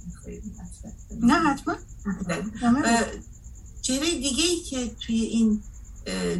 نه 1.19 1.33
حتما. 1.33 1.75
چهره 3.81 4.11
دیگه 4.11 4.43
ای 4.43 4.59
که 4.59 4.91
توی 4.99 5.15
این 5.15 5.63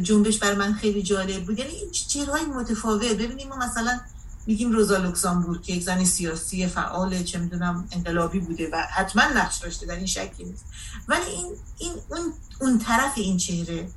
جنبش 0.02 0.38
بر 0.38 0.54
من 0.54 0.72
خیلی 0.72 1.02
جالب 1.02 1.44
بود 1.44 1.58
یعنی 1.58 1.72
این 1.72 1.90
چهره 1.90 2.44
متفاوت. 2.44 3.12
ببینیم 3.12 3.48
ما 3.48 3.56
مثلا 3.56 4.00
میگیم 4.46 4.72
روزا 4.72 4.96
لوکسامبورگ 4.96 5.62
که 5.62 5.72
یک 5.72 5.82
زن 5.82 6.04
سیاسی 6.04 6.66
فعال 6.66 7.22
چه 7.22 7.38
می‌دونم 7.38 7.88
انقلابی 7.92 8.38
بوده 8.38 8.68
و 8.72 8.76
حتما 8.76 9.22
نقش 9.22 9.58
داشته 9.58 9.86
در 9.86 9.94
این 9.94 10.06
نیست. 10.38 10.64
ولی 11.08 11.24
این, 11.24 11.46
این 11.78 11.92
اون, 12.10 12.32
اون 12.60 12.78
طرف 12.78 13.12
این 13.16 13.36
چهره 13.36 13.88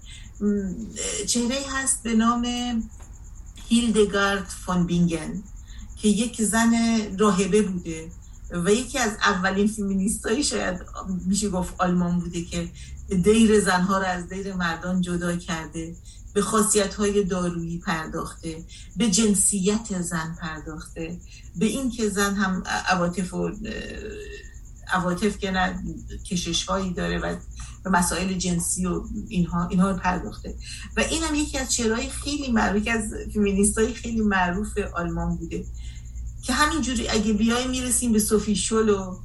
چهره 1.28 1.56
هست 1.72 2.04
به 2.04 2.14
نام 2.14 2.48
هیلدگارد 3.68 4.46
فون 4.66 4.86
بینگن 4.86 5.44
که 5.96 6.08
یک 6.08 6.42
زن 6.42 6.74
راهبه 7.18 7.62
بوده 7.62 8.12
و 8.52 8.72
یکی 8.72 9.00
از 9.00 9.12
اولین 9.12 9.68
فیمینیست 9.68 10.42
شاید 10.42 10.86
میشه 11.26 11.50
گفت 11.50 11.74
آلمان 11.78 12.20
بوده 12.20 12.44
که 12.46 12.70
دیر 13.24 13.60
زنها 13.60 13.98
رو 13.98 14.06
از 14.06 14.30
دیر 14.30 14.54
مردان 14.54 15.02
جدا 15.02 15.36
کرده. 15.36 15.96
به 16.36 16.42
خاصیت 16.42 16.94
های 16.94 17.24
دارویی 17.24 17.80
پرداخته 17.80 18.66
به 18.98 19.10
جنسیت 19.10 20.02
زن 20.02 20.36
پرداخته 20.42 21.20
به 21.56 21.66
این 21.66 21.92
که 21.92 22.10
زن 22.10 22.36
هم 22.36 22.64
عواطف 22.90 23.34
و 23.34 23.52
عواطف 24.88 25.38
که 25.38 25.52
نه 25.52 25.84
کشش 26.30 26.66
هایی 26.66 26.94
داره 26.94 27.20
و 27.20 27.36
به 27.84 27.90
مسائل 27.90 28.34
جنسی 28.34 28.86
و 28.86 29.04
اینها 29.28 29.68
اینها 29.68 29.94
پرداخته. 29.94 30.56
و 30.98 31.00
این 31.00 31.24
هم 31.24 31.36
یکی 31.36 31.58
از 31.58 31.74
چهرهای 31.74 32.10
خیلی 32.10 32.52
معروف 32.52 32.88
از 32.88 33.14
فیمینیست 33.34 33.78
های 33.78 33.94
خیلی 33.94 34.22
معروف 34.22 34.78
آلمان 34.96 35.36
بوده 35.36 35.66
که 36.42 36.54
همینجوری 36.54 37.08
اگه 37.08 37.34
بیای 37.34 37.68
می‌رسیم 37.68 38.12
به 38.12 38.20
صوفی 38.20 38.56
شل 38.56 38.90
و 38.90 39.20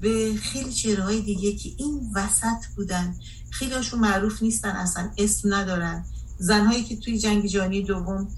به 0.00 0.34
خیلی 0.42 0.72
چهره 0.72 1.20
دیگه 1.20 1.52
که 1.56 1.70
این 1.76 2.10
وسط 2.14 2.66
بودن 2.76 3.14
خیلی 3.50 3.72
هاشون 3.72 4.00
معروف 4.00 4.42
نیستن 4.42 4.70
اصلا 4.70 5.10
اسم 5.18 5.54
ندارن. 5.54 6.04
زنهایی 6.38 6.84
که 6.84 6.96
توی 6.96 7.18
جنگ 7.18 7.46
جهانی 7.46 7.82
دوم 7.82 8.28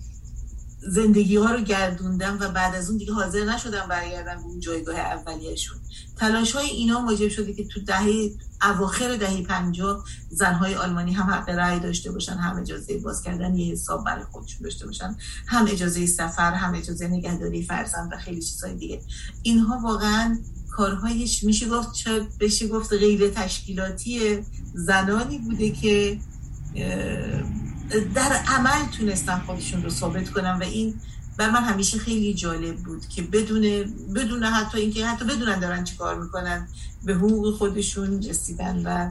زندگی 0.88 1.36
ها 1.36 1.50
رو 1.50 1.60
گردوندن 1.60 2.38
و 2.40 2.50
بعد 2.50 2.74
از 2.74 2.88
اون 2.88 2.98
دیگه 2.98 3.12
حاضر 3.12 3.44
نشدن 3.44 3.88
برگردن 3.88 4.36
به 4.36 4.42
اون 4.42 4.60
جایگاه 4.60 4.96
اولیهشون. 4.96 5.78
تلاش 6.16 6.52
های 6.52 6.66
اینا 6.66 7.00
موجب 7.00 7.28
شده 7.28 7.52
که 7.52 7.64
تو 7.64 7.80
دهه 7.80 8.30
اواخر 8.62 9.16
دهه 9.16 9.42
پنجاه 9.42 10.04
زنهای 10.30 10.74
آلمانی 10.74 11.12
هم 11.12 11.30
حق 11.30 11.48
رأی 11.48 11.80
داشته 11.80 12.12
باشن 12.12 12.32
هم 12.32 12.60
اجازه 12.60 12.98
باز 12.98 13.22
کردن 13.22 13.54
یه 13.54 13.72
حساب 13.72 14.04
برای 14.04 14.24
خودشون 14.24 14.62
داشته 14.62 14.86
باشن 14.86 15.16
هم 15.46 15.66
اجازه 15.68 16.06
سفر 16.06 16.52
هم 16.52 16.74
اجازه 16.74 17.08
نگهداری 17.08 17.62
فرزند 17.62 18.12
و 18.12 18.16
خیلی 18.16 18.42
چیزهای 18.42 18.74
دیگه. 18.74 19.02
اینها 19.42 19.80
واقعا 19.84 20.38
کارهایش 20.76 21.44
میشه 21.44 21.68
گفت 21.68 21.94
شاید 21.94 22.38
بشه 22.38 22.68
گفت 22.68 22.92
غیر 22.92 23.30
تشکیلاتی 23.30 24.38
زنانی 24.74 25.38
بوده 25.38 25.70
که 25.70 26.18
در 28.14 28.32
عمل 28.46 28.86
تونستن 28.98 29.38
خودشون 29.38 29.82
رو 29.82 29.90
ثابت 29.90 30.30
کنن 30.30 30.58
و 30.58 30.62
این 30.62 30.94
بر 31.36 31.50
من 31.50 31.62
همیشه 31.62 31.98
خیلی 31.98 32.34
جالب 32.34 32.76
بود 32.76 33.08
که 33.08 33.22
بدون 33.22 33.62
بدون 34.14 34.42
حتی 34.42 34.78
اینکه 34.80 35.06
حتی 35.06 35.24
بدونن 35.24 35.60
دارن 35.60 35.84
چی 35.84 35.96
کار 35.96 36.22
می‌کنن 36.22 36.68
به 37.04 37.14
حقوق 37.14 37.56
خودشون 37.56 38.22
رسیدن 38.22 38.82
و 38.86 39.10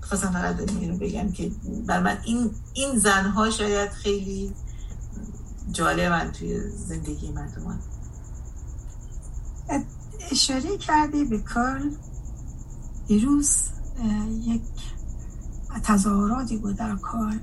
خواستم 0.00 0.32
فقط 0.32 0.70
اینو 0.80 0.96
بگم 0.98 1.32
که 1.32 1.50
بر 1.86 2.00
من 2.00 2.18
این 2.24 2.50
این 2.72 2.98
زنها 2.98 3.50
شاید 3.50 3.90
خیلی 3.90 4.52
جالبن 5.72 6.32
توی 6.32 6.60
زندگی 6.70 7.30
مردمان. 7.30 7.78
اشاره 10.30 10.78
کردی 10.78 11.24
به 11.24 11.38
کار 11.38 11.80
دیروز 13.06 13.56
یک 14.44 14.62
تظاهراتی 15.84 16.56
بود 16.56 16.76
در 16.76 16.96
کار. 16.96 17.40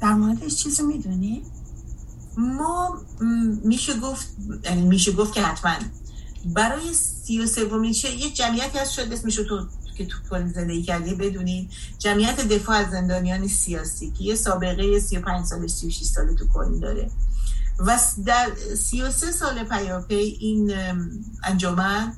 در 0.00 0.14
موردش 0.14 0.54
چیزی 0.54 0.82
می‌دونی؟ 0.82 1.42
ما 2.36 2.98
میشه 3.64 4.00
گفت 4.00 4.26
یعنی 4.64 4.82
میشه 4.82 5.12
گفت 5.12 5.32
که 5.32 5.42
حتما. 5.42 5.74
برای 6.44 6.94
سی 6.94 7.40
و 7.40 7.46
سومین 7.46 7.94
یه 8.18 8.30
جمعیتی 8.30 8.78
هست 8.78 8.92
شد 8.92 9.12
اسمشو 9.12 9.44
تو 9.44 9.66
که 9.96 10.06
تو 10.06 10.18
کل 10.30 10.52
زندگی 10.52 10.82
کردی 10.82 11.14
بدونید 11.14 11.70
جمعیت 11.98 12.48
دفاع 12.48 12.76
از 12.76 12.90
زندانیان 12.90 13.48
سیاسی 13.48 14.10
که 14.10 14.24
یه 14.24 14.34
سابقه 14.34 15.00
35 15.00 15.46
سال 15.46 15.66
36 15.66 16.04
ساله 16.04 16.34
تو 16.34 16.46
کل 16.54 16.80
داره. 16.80 17.10
و 17.78 17.98
در 18.26 18.50
33 18.76 19.32
سال 19.32 19.64
پیاپی 19.64 20.14
این 20.14 20.74
انجمن 21.44 22.12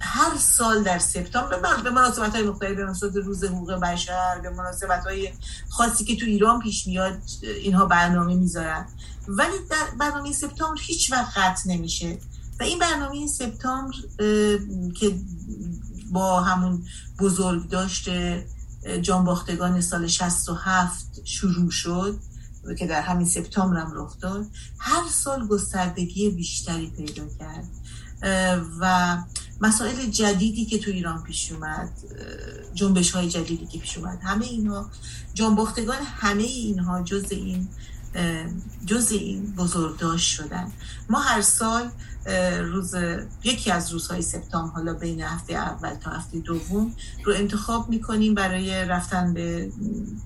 هر 0.00 0.36
سال 0.38 0.82
در 0.82 0.98
سپتامبر 0.98 1.82
به 1.84 1.90
مناسبت 1.90 2.34
های 2.34 2.42
مختلف 2.42 2.76
به 2.76 2.84
مناسبت 2.84 3.16
روز 3.16 3.44
حقوق 3.44 3.72
بشر 3.72 4.40
به 4.42 4.50
مناسبت 4.50 5.04
های 5.04 5.32
خاصی 5.68 6.04
که 6.04 6.16
تو 6.16 6.26
ایران 6.26 6.60
پیش 6.60 6.86
میاد 6.86 7.18
اینها 7.42 7.86
برنامه 7.86 8.34
می‌ذارن. 8.34 8.86
ولی 9.28 9.52
در 9.70 9.86
برنامه 9.98 10.32
سپتامبر 10.32 10.80
هیچ 10.80 11.12
وقت 11.12 11.38
قطع 11.38 11.70
نمیشه. 11.70 12.18
و 12.60 12.62
این 12.62 12.78
برنامه 12.78 13.26
سپتامبر 13.26 13.96
که 14.94 15.20
با 16.10 16.40
همون 16.40 16.84
بزرگ 17.18 17.68
داشته 17.68 18.46
جانباختگان 19.02 19.80
سال 19.80 20.06
67 20.06 21.24
شروع 21.24 21.70
شد 21.70 22.18
که 22.74 22.86
در 22.86 23.00
همین 23.00 23.26
سپتامبر 23.26 23.76
هم 23.76 23.92
رخ 23.94 24.20
داد 24.20 24.46
هر 24.78 25.08
سال 25.10 25.46
گستردگی 25.46 26.30
بیشتری 26.30 26.90
پیدا 26.96 27.24
کرد. 27.38 27.68
و 28.80 29.16
مسائل 29.60 30.06
جدیدی 30.06 30.64
که 30.64 30.78
تو 30.78 30.90
ایران 30.90 31.22
پیش 31.22 31.52
اومد 31.52 31.90
جنبش 32.74 33.10
های 33.10 33.28
جدیدی 33.28 33.66
که 33.66 33.78
پیش 33.78 33.98
اومد 33.98 34.18
همه 34.22 34.44
اینها 34.44 34.90
جانباختگان 35.34 35.96
همه 36.02 36.42
اینها 36.42 37.02
جز 37.02 37.26
این 37.30 37.68
جز 38.86 39.10
این 39.10 39.54
بزرگداشت 39.54 40.30
شدن. 40.30 40.72
ما 41.10 41.20
هر 41.20 41.42
سال 41.42 41.90
روز 42.60 42.94
یکی 43.44 43.70
از 43.70 43.92
روزهای 43.92 44.22
سپتامبر 44.22 44.72
حالا 44.72 44.94
بین 44.94 45.20
هفته 45.20 45.54
اول 45.54 45.94
تا 45.94 46.10
هفته 46.10 46.38
دوم 46.38 46.94
رو 47.24 47.34
انتخاب 47.34 47.88
می‌کنیم. 47.88 48.34
برای 48.34 48.84
رفتن 48.84 49.34
به 49.34 49.70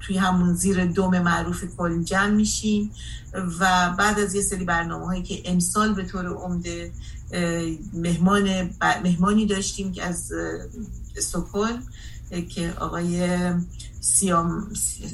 توی 0.01 0.19
همون 0.19 0.55
زیر 0.55 0.85
دوم 0.85 1.19
معروف 1.19 1.65
کل 1.77 2.03
جمع 2.03 2.31
میشیم. 2.31 2.91
و 3.61 3.95
بعد 3.99 4.19
از 4.19 4.35
یه 4.35 4.43
سری 4.43 4.65
برنامه 4.65 5.07
هایی 5.07 5.23
که 5.23 5.43
امسال 5.45 5.95
به 5.95 6.05
طور 6.05 6.27
عمده 6.27 6.93
مهمان 7.93 8.71
مهمانی 9.05 9.47
داشتیم 9.47 9.93
که 9.93 10.03
از 10.03 10.33
استکهلم 11.17 11.83
که 12.49 12.73
آقای 12.81 13.29
سیام 14.01 14.73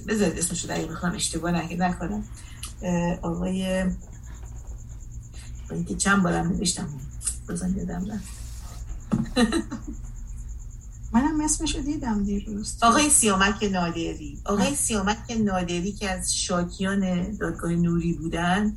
بذارید 0.09 0.39
اسمش 0.39 0.63
رو 0.63 0.71
دقیق 0.71 0.91
بخوام 0.91 1.15
اشتباه 1.15 1.51
نکنم. 1.51 2.25
آقای 3.23 3.85
اینکه 5.71 5.95
چند 5.95 6.23
بارم 6.23 6.47
نوشتم 6.47 6.89
بزن 7.49 7.77
یادم 7.77 8.21
منم 11.13 11.41
اسمشو 11.41 11.79
دیدم 11.79 12.25
دیروز 12.25 12.77
آقای 12.83 13.11
سیامک 13.11 13.63
نادری 13.73 14.39
آقای 14.45 14.75
سیامک 14.75 15.37
نادری 15.45 15.93
که 15.93 16.11
از 16.11 16.37
شاکیان 16.37 17.33
دادگاه 17.37 17.73
نوری 17.73 18.13
بودن 18.13 18.77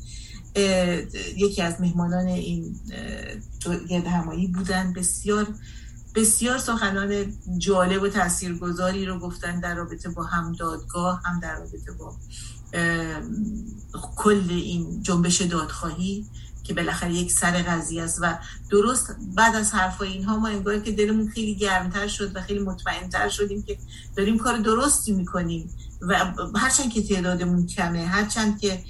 یکی 1.36 1.62
از 1.62 1.82
مهمانان 1.82 2.28
این 2.28 2.80
گرد 3.89 4.08
همایی 4.08 4.47
بودن 4.47 4.93
بسیار 4.93 5.47
بسیار 6.15 6.58
سخنان 6.58 7.34
جالب 7.58 8.02
و 8.02 8.08
تاثیرگذاری 8.08 9.06
رو 9.06 9.19
گفتن 9.19 9.60
در 9.60 9.75
رابطه 9.75 10.10
با 10.10 10.23
هم 10.23 10.52
دادگاه 10.52 11.21
هم 11.25 11.39
در 11.39 11.56
رابطه 11.56 11.91
با 11.91 12.15
کل 14.15 14.47
این 14.49 15.04
جنبش 15.04 15.41
دادخواهی 15.41 16.25
که 16.69 16.75
بالاخره 16.75 17.13
یک 17.13 17.32
سر 17.32 17.51
قضیه 17.51 18.03
است 18.03 18.19
و 18.21 18.38
درست 18.71 19.15
بعد 19.36 19.55
از 19.55 19.73
حرفای 19.73 20.12
اینها 20.12 20.38
ما 20.38 20.47
انگار 20.47 20.79
که 20.79 20.91
دلمون 20.91 21.27
خیلی 21.27 21.55
گرمتر 21.55 22.08
شد 22.08 22.36
و 22.36 22.41
خیلی 22.41 22.60
مطمئنتر 22.60 23.29
شدیم 23.29 23.63
که 23.63 23.77
داریم 24.15 24.38
کار 24.38 24.58
درستی 24.58 25.12
می‌کنیم 25.12 25.69
و 26.01 26.34
هرچند 26.55 26.93
که 26.93 27.01
تعدادمون 27.01 27.67
کمه 27.67 28.05
هرچند 28.05 28.60
که 28.60 28.84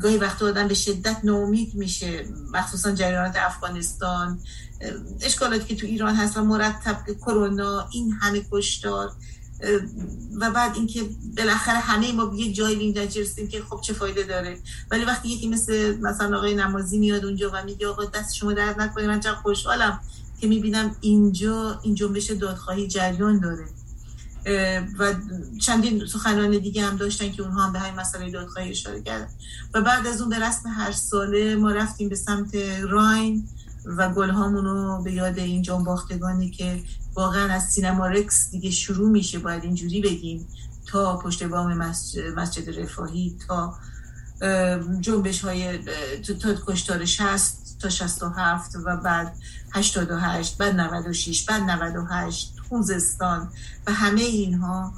گاهی 0.00 0.16
وقت 0.16 0.42
آدم 0.42 0.68
به 0.68 0.74
شدت 0.74 1.16
نومید 1.24 1.74
میشه 1.74 2.24
مخصوصا 2.52 2.92
جریانات 2.92 3.36
افغانستان 3.36 4.40
اشکالاتی 5.20 5.64
که 5.64 5.76
تو 5.76 5.86
ایران 5.86 6.14
هست 6.14 6.36
و 6.36 6.44
مرتب 6.44 6.96
کرونا 7.20 7.88
این 7.92 8.12
همه 8.12 8.42
کشتار 8.52 9.12
و 10.40 10.50
بعد 10.50 10.76
اینکه 10.76 11.00
بالاخره 11.36 11.78
همه 11.78 12.12
ما 12.12 12.32
یک 12.36 12.54
جایی 12.54 12.78
اینجا 12.78 13.02
رسیدیم 13.02 13.48
که 13.48 13.62
خب 13.62 13.80
چه 13.80 13.92
فایده 13.92 14.22
داره. 14.22 14.58
ولی 14.90 15.04
وقتی 15.04 15.28
یکی 15.28 15.48
مثل 15.48 15.96
مثلا 16.00 16.38
آقای 16.38 16.54
نمازی 16.54 16.98
میاد 16.98 17.24
اونجا 17.24 17.50
و 17.54 17.64
میگه 17.64 17.88
آقا 17.88 18.04
دست 18.04 18.34
شما 18.34 18.52
درد 18.52 18.80
نکنه 18.80 19.06
من 19.06 19.20
چقدر 19.20 19.34
خوشحالم 19.34 20.00
که 20.40 20.46
می‌بینم 20.46 20.96
اینجا 21.00 21.80
این 21.82 21.94
جنبش 21.94 22.30
دادخواهی 22.30 22.88
جریان 22.88 23.40
داره. 23.40 23.64
و 24.98 25.14
چندین 25.60 26.06
سخنان 26.06 26.50
دیگه 26.50 26.82
هم 26.82 26.96
داشتن 26.96 27.32
که 27.32 27.42
اونها 27.42 27.66
هم 27.66 27.72
به 27.72 27.78
همین 27.78 28.00
مسئله 28.00 28.30
دادخواهی 28.30 28.70
اشاره 28.70 29.02
کردن. 29.02 29.28
و 29.74 29.80
بعد 29.82 30.06
از 30.06 30.20
اون 30.20 30.30
به 30.30 30.38
رسم 30.38 30.68
هر 30.68 30.92
ساله 30.92 31.56
ما 31.56 31.70
رفتیم 31.70 32.08
به 32.08 32.16
سمت 32.16 32.54
راین 32.82 33.48
و 33.84 34.08
گلهامون 34.08 34.64
رو 34.64 35.02
به 35.02 35.12
یاد 35.12 35.38
این 35.38 35.62
جنباختگانی 35.62 36.50
که 36.50 36.82
واقعا 37.14 37.52
از 37.52 37.62
سینما 37.62 38.06
رکس 38.06 38.50
دیگه 38.50 38.70
شروع 38.70 39.10
میشه 39.10 39.38
باید 39.38 39.64
اینجوری 39.64 40.00
بگیم 40.00 40.46
تا 40.86 41.16
پشت 41.16 41.44
بام 41.44 41.74
مسجد 42.36 42.80
رفاهی 42.80 43.36
تا 43.48 43.74
جنبش 45.00 45.44
های 45.44 45.78
تا 46.42 46.54
کشتار 46.66 47.04
60 47.04 47.76
تا 47.80 47.88
67 47.88 48.76
و 48.84 48.96
بعد 48.96 49.36
88 49.72 50.58
بعد 50.58 50.80
96 50.80 51.44
بعد 51.44 51.62
98 51.62 52.54
خوزستان 52.68 53.48
و 53.86 53.92
همه 53.92 54.20
اینها 54.20 54.94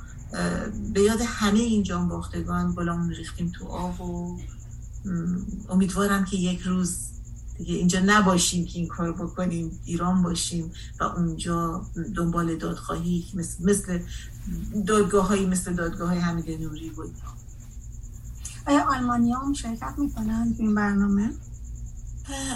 به 0.93 1.01
یاد 1.01 1.21
همه 1.27 1.59
این 1.59 1.83
جانباختگان 1.83 2.75
بلامون 2.75 3.11
ریختیم 3.11 3.53
تو 3.59 3.67
آب 3.67 4.01
و 4.01 4.39
امیدوارم 5.69 6.25
که 6.25 6.37
یک 6.37 6.61
روز 6.61 6.99
دیگه. 7.59 7.75
اینجا 7.75 8.01
نباشیم 8.07 8.67
که 8.67 8.79
این 8.79 8.89
کار 8.89 9.13
بکنیم 9.13 9.81
ایران 9.85 10.23
باشیم 10.23 10.73
و 11.01 11.05
اونجا 11.05 11.87
دنبال 12.17 12.57
دادخواهی 12.57 13.25
مثل, 13.35 13.65
مثل 13.65 14.01
دادگاه 14.87 15.29
هایی 15.29 15.47
مثل 15.47 15.75
دادگاه 15.75 16.09
های 16.09 16.19
حمید 16.19 16.63
نوری 16.63 16.91
بود. 16.91 17.15
آیا 18.67 18.85
آلمانی 18.85 19.33
هم 19.33 19.53
شرکت 19.53 19.95
می‌کنن 19.99 20.55
این 20.59 20.75
برنامه؟ 20.75 21.31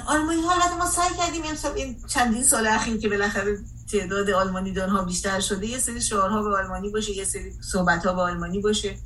آلمانی 0.06 0.40
ها 0.40 0.76
ما 0.78 0.86
سعی 0.86 1.16
کردیم 1.18 1.42
امسال 1.48 1.72
این 1.72 1.96
چندین 2.06 2.44
سال 2.44 2.66
اخیر 2.66 2.96
که 2.96 3.08
بالاخره 3.08 3.58
تعداد 3.92 4.30
آلمانی 4.30 4.72
دان 4.72 4.90
ها 4.90 5.02
بیشتر 5.02 5.40
شده 5.40 5.66
یه 5.66 5.78
سری 5.78 6.00
شعارها 6.00 6.42
به 6.42 6.56
آلمانی 6.56 6.90
باشه 6.90 7.16
یه 7.16 7.24
سری 7.24 7.52
صحبت 7.72 8.06
ها 8.06 8.12
به 8.12 8.20
آلمانی 8.20 8.60
باشه. 8.60 8.96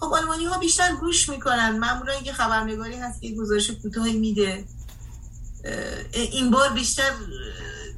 خب 0.00 0.12
آلمانی 0.12 0.44
ها 0.44 0.58
بیشتر 0.58 0.96
گوش 1.00 1.28
می‌کنن. 1.28 1.78
معمولا 1.78 2.12
یه 2.24 2.32
خبرنگاری 2.32 2.96
هست 2.96 3.22
که 3.22 3.34
گزارش 3.34 3.70
کوتاهی 3.70 4.18
میده. 4.18 4.64
این 6.12 6.50
بار 6.50 6.72
بیشتر 6.72 7.10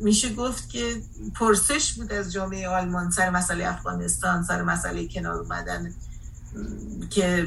میشه 0.01 0.35
گفت 0.35 0.69
که 0.69 1.03
پرسش 1.35 1.93
بود 1.93 2.13
از 2.13 2.33
جامعه 2.33 2.69
آلمان 2.69 3.11
سر 3.11 3.31
مسئله 3.31 3.69
افغانستان 3.69 4.45
سر 4.45 4.63
مسئله 4.63 5.09
کنار 5.09 5.35
اومدن 5.35 5.95
که 7.11 7.47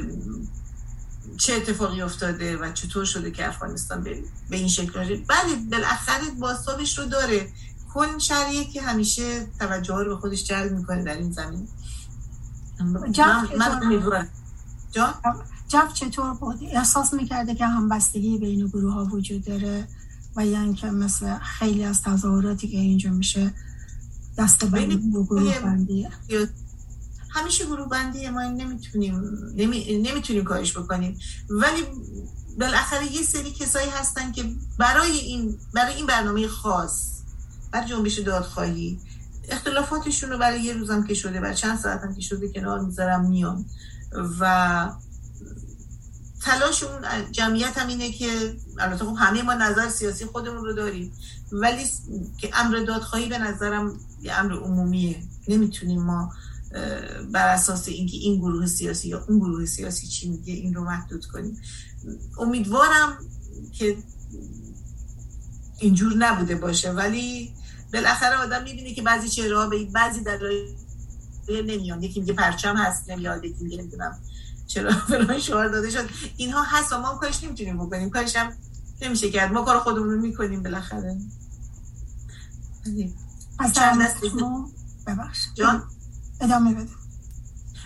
چه 1.36 1.54
اتفاقی 1.54 2.02
افتاده 2.02 2.56
و 2.56 2.72
چطور 2.72 3.04
شده 3.04 3.30
که 3.30 3.48
افغانستان 3.48 4.02
به, 4.02 4.22
این 4.50 4.68
شکل 4.68 5.16
بله 5.16 5.56
بالاخره 5.70 6.30
باستابش 6.38 6.98
رو 6.98 7.04
داره. 7.04 7.48
کل 7.94 8.18
شهریه 8.18 8.64
که 8.64 8.82
همیشه 8.82 9.46
توجه 9.58 9.94
رو 9.94 10.14
به 10.14 10.20
خودش 10.20 10.44
جلب 10.44 10.72
می‌کنه 10.72 11.02
در 11.02 11.16
این 11.16 11.32
زمین. 11.32 11.68
جف 15.68 15.92
چطور؟ 15.94 16.34
بود؟ 16.34 16.58
احساس 16.62 17.12
می‌کرده 17.12 17.54
که 17.54 17.66
همبستگی 17.66 18.38
بین 18.38 18.66
گروه 18.66 18.92
ها 18.92 19.04
وجود 19.04 19.44
داره؟ 19.44 19.88
و 20.36 20.46
یعنی 20.46 20.74
که 20.74 20.86
مثل 20.86 21.38
خیلی 21.38 21.84
از 21.84 22.02
تظاهراتی 22.02 22.68
که 22.68 22.76
اینجا 22.76 23.10
میشه 23.10 23.54
دست 24.38 24.64
بندی 24.64 24.96
و 24.96 25.24
گروه 25.24 25.58
بندیه 25.58 26.10
همیشه 27.30 27.66
گروه 27.66 27.88
بندی 27.88 28.28
ما 28.28 28.42
نمی‌تونیم 28.42 29.22
نمی... 29.54 30.02
نمی‌تونیم 30.02 30.44
کارش 30.44 30.76
بکنیم. 30.78 31.18
ولی 31.50 31.82
بالاخره 32.60 33.12
یه 33.12 33.22
سری 33.22 33.50
کسایی 33.50 33.90
هستن 33.90 34.32
که 34.32 34.44
برای 34.78 35.18
این 35.18 35.58
برای 35.74 35.94
این 35.94 36.06
برنامه 36.06 36.48
خاص 36.48 37.22
برای 37.72 37.88
جنبش 37.88 38.18
دادخواهی 38.18 39.00
اختلافاتشون 39.48 40.30
رو 40.30 40.38
برای 40.38 40.62
یه 40.62 40.72
روزم 40.72 41.04
که 41.04 41.14
شده 41.14 41.40
برای 41.40 41.54
چند 41.54 41.78
ساعتم 41.78 42.14
که 42.14 42.20
شده 42.20 42.52
کنار 42.52 42.80
می‌ذارم 42.80 43.28
میان. 43.28 43.64
و 44.40 44.90
تلاش 46.42 46.82
اون 46.82 47.32
جمعیت 47.32 47.78
هم 47.78 47.88
اینه 47.88 48.12
که 48.12 48.56
البته 48.78 49.04
خب 49.04 49.16
همه 49.18 49.42
ما 49.42 49.54
نظر 49.54 49.88
سیاسی 49.88 50.26
خودمون 50.26 50.64
رو 50.64 50.72
داریم 50.72 51.12
ولی 51.52 51.84
که 52.38 52.50
امر 52.54 52.84
دادخواهی 52.86 53.28
به 53.28 53.38
نظرم 53.38 54.00
یه 54.22 54.32
امر 54.32 54.52
عمومیه. 54.52 55.22
نمی‌تونیم 55.48 56.02
ما 56.02 56.32
بر 57.32 57.48
اساس 57.48 57.88
اینکه 57.88 58.16
این 58.16 58.40
گروه 58.40 58.66
سیاسی 58.66 59.08
یا 59.08 59.24
اون 59.28 59.38
گروه 59.38 59.66
سیاسی 59.66 60.06
چی 60.06 60.28
میگه 60.28 60.52
این 60.52 60.74
رو 60.74 60.84
محدود 60.84 61.26
کنیم. 61.26 61.62
امیدوارم 62.38 63.18
که 63.72 63.96
اینجور 65.78 66.14
نبوده 66.14 66.54
باشه 66.54 66.90
ولی 66.90 67.54
بالاخره 67.92 68.36
آدم 68.36 68.62
می‌بینه 68.62 68.94
که 68.94 69.02
بعضی 69.02 69.28
چهره 69.28 69.68
به 69.68 69.84
بعضی 69.84 70.20
در 70.20 70.38
نمیان. 71.48 72.02
یکی 72.02 72.20
میگه 72.20 72.32
پرچم 72.32 72.76
هست 72.76 73.10
نمیاد 73.10 73.44
یکی 73.44 73.64
میگه 73.64 73.76
نمی‌دونم. 73.76 74.18
چرا 74.70 74.92
فلان 75.08 75.38
شعار 75.38 75.68
داده 75.68 75.90
شد. 75.90 76.10
اینها 76.36 76.62
هست 76.62 76.92
و 76.92 76.98
ما 76.98 77.08
هم 77.08 77.18
کارش 77.18 77.44
نمی‌تونیم 77.44 77.86
بکنیم. 77.86 78.10
کارش 78.10 78.36
هم 78.36 78.52
نمیشه 79.02 79.30
کرد. 79.30 79.52
ما 79.52 79.62
کار 79.62 79.78
خودمون 79.78 80.10
رو 80.10 80.20
می‌کنیم 80.20 80.62
بالاخره. 80.62 81.18
از 83.58 83.74
چند 83.74 84.02
دست 84.02 84.16
ببخش 85.06 85.38
جان؟ 85.54 85.82
ادامه 86.40 86.74
بده. 86.74 86.90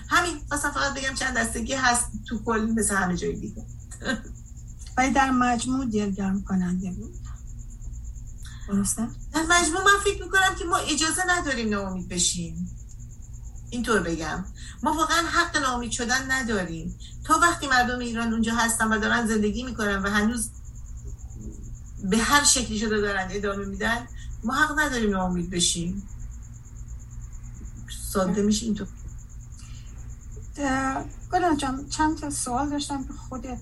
همین. 0.09 0.37
اصلا 0.53 0.71
فقط 0.71 0.95
بگم 0.95 1.15
چند 1.15 1.37
دستگی 1.37 1.75
هست 1.75 2.11
تو 2.27 2.45
کل 2.45 2.73
مثل 2.77 2.95
همه 2.95 3.17
جای 3.17 3.37
دیگه. 3.37 3.67
ولی 4.97 5.13
در 5.13 5.31
مجموع 5.31 5.87
دلگرم 5.87 6.43
کننده 6.43 6.91
بود. 6.91 7.15
درسته؟ 8.69 9.09
در 9.33 9.43
مجموع 9.43 9.85
من 9.85 10.01
فکر 10.05 10.23
می‌کنم 10.25 10.55
که 10.59 10.65
ما 10.65 10.77
اجازه 10.77 11.23
نداریم 11.29 11.69
ناامید 11.69 12.09
بشیم. 12.09 12.77
اینطور 13.71 14.01
بگم. 14.01 14.45
ما 14.83 14.93
واقعا 14.93 15.23
حق 15.27 15.57
ناامید 15.57 15.91
شدن 15.91 16.31
نداریم. 16.31 16.99
تا 17.25 17.39
وقتی 17.43 17.67
مردم 17.67 17.99
ایران 17.99 18.33
اونجا 18.33 18.55
هستن 18.55 18.93
و 18.93 18.99
دارن 18.99 19.27
زندگی 19.27 19.63
می‌کنن 19.63 20.03
و 20.03 20.11
هنوز 20.11 20.51
به 22.11 22.17
هر 22.17 22.45
شکلی 22.45 22.79
شده 22.79 23.01
دارن 23.01 23.29
ادامه 23.31 23.65
میدن 23.65 24.07
ما 24.45 24.55
حق 24.55 24.79
نداریم 24.79 25.11
ناامید 25.11 25.51
بشیم. 25.51 26.09
ساده 28.13 28.43
میشه 28.43 28.67
اینطور. 28.67 28.89
گلان 31.33 31.57
جان 31.57 31.89
چند 31.89 32.19
تا 32.19 32.31
سوال 32.31 32.71
داشتم 32.71 33.05
که 33.05 33.13
خودت 33.13 33.59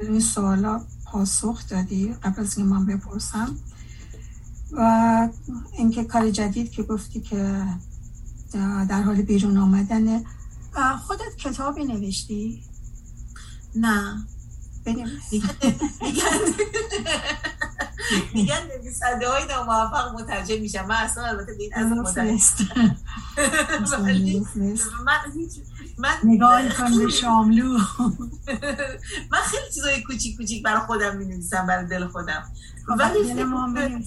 این 0.00 0.20
سوالا 0.20 0.84
پاسخ 1.04 1.68
دادی 1.68 2.14
قبل 2.22 2.42
از 2.42 2.58
اینکه 2.58 2.74
من 2.74 2.86
بپرسم. 2.86 3.56
و 4.72 5.28
اینکه 5.72 6.04
کار 6.04 6.30
جدید 6.30 6.70
که 6.70 6.82
گفتی 6.82 7.20
که 7.20 7.66
در 8.88 9.02
حال 9.02 9.22
بیرون 9.22 9.58
آمدن. 9.58 10.24
خودت 11.06 11.36
کتابی 11.38 11.84
نوشتی؟ 11.84 12.64
نه. 13.74 14.26
میگن 18.34 18.62
نویسنده 18.78 19.28
های 19.28 19.46
ناموفق 19.46 20.14
مترجم 20.14 20.60
میشن. 20.60 20.86
من 20.86 20.94
اصلا 20.94 21.24
البته 21.24 21.54
به 21.54 21.62
این 21.62 21.74
از 21.74 21.92
من 25.04 25.18
من 25.98 26.14
نگاه 26.24 26.68
کن 26.68 26.98
به 26.98 27.10
شاملو. 27.10 27.72
من 29.32 29.38
خیلی 29.44 29.74
چیزای 29.74 30.02
کوچیک 30.02 30.36
کوچیک 30.36 30.62
برای 30.62 30.80
خودم 30.80 31.16
می 31.16 31.24
نویسم 31.24 31.66
برای 31.66 31.86
دل 31.86 32.06
خودم. 32.06 32.52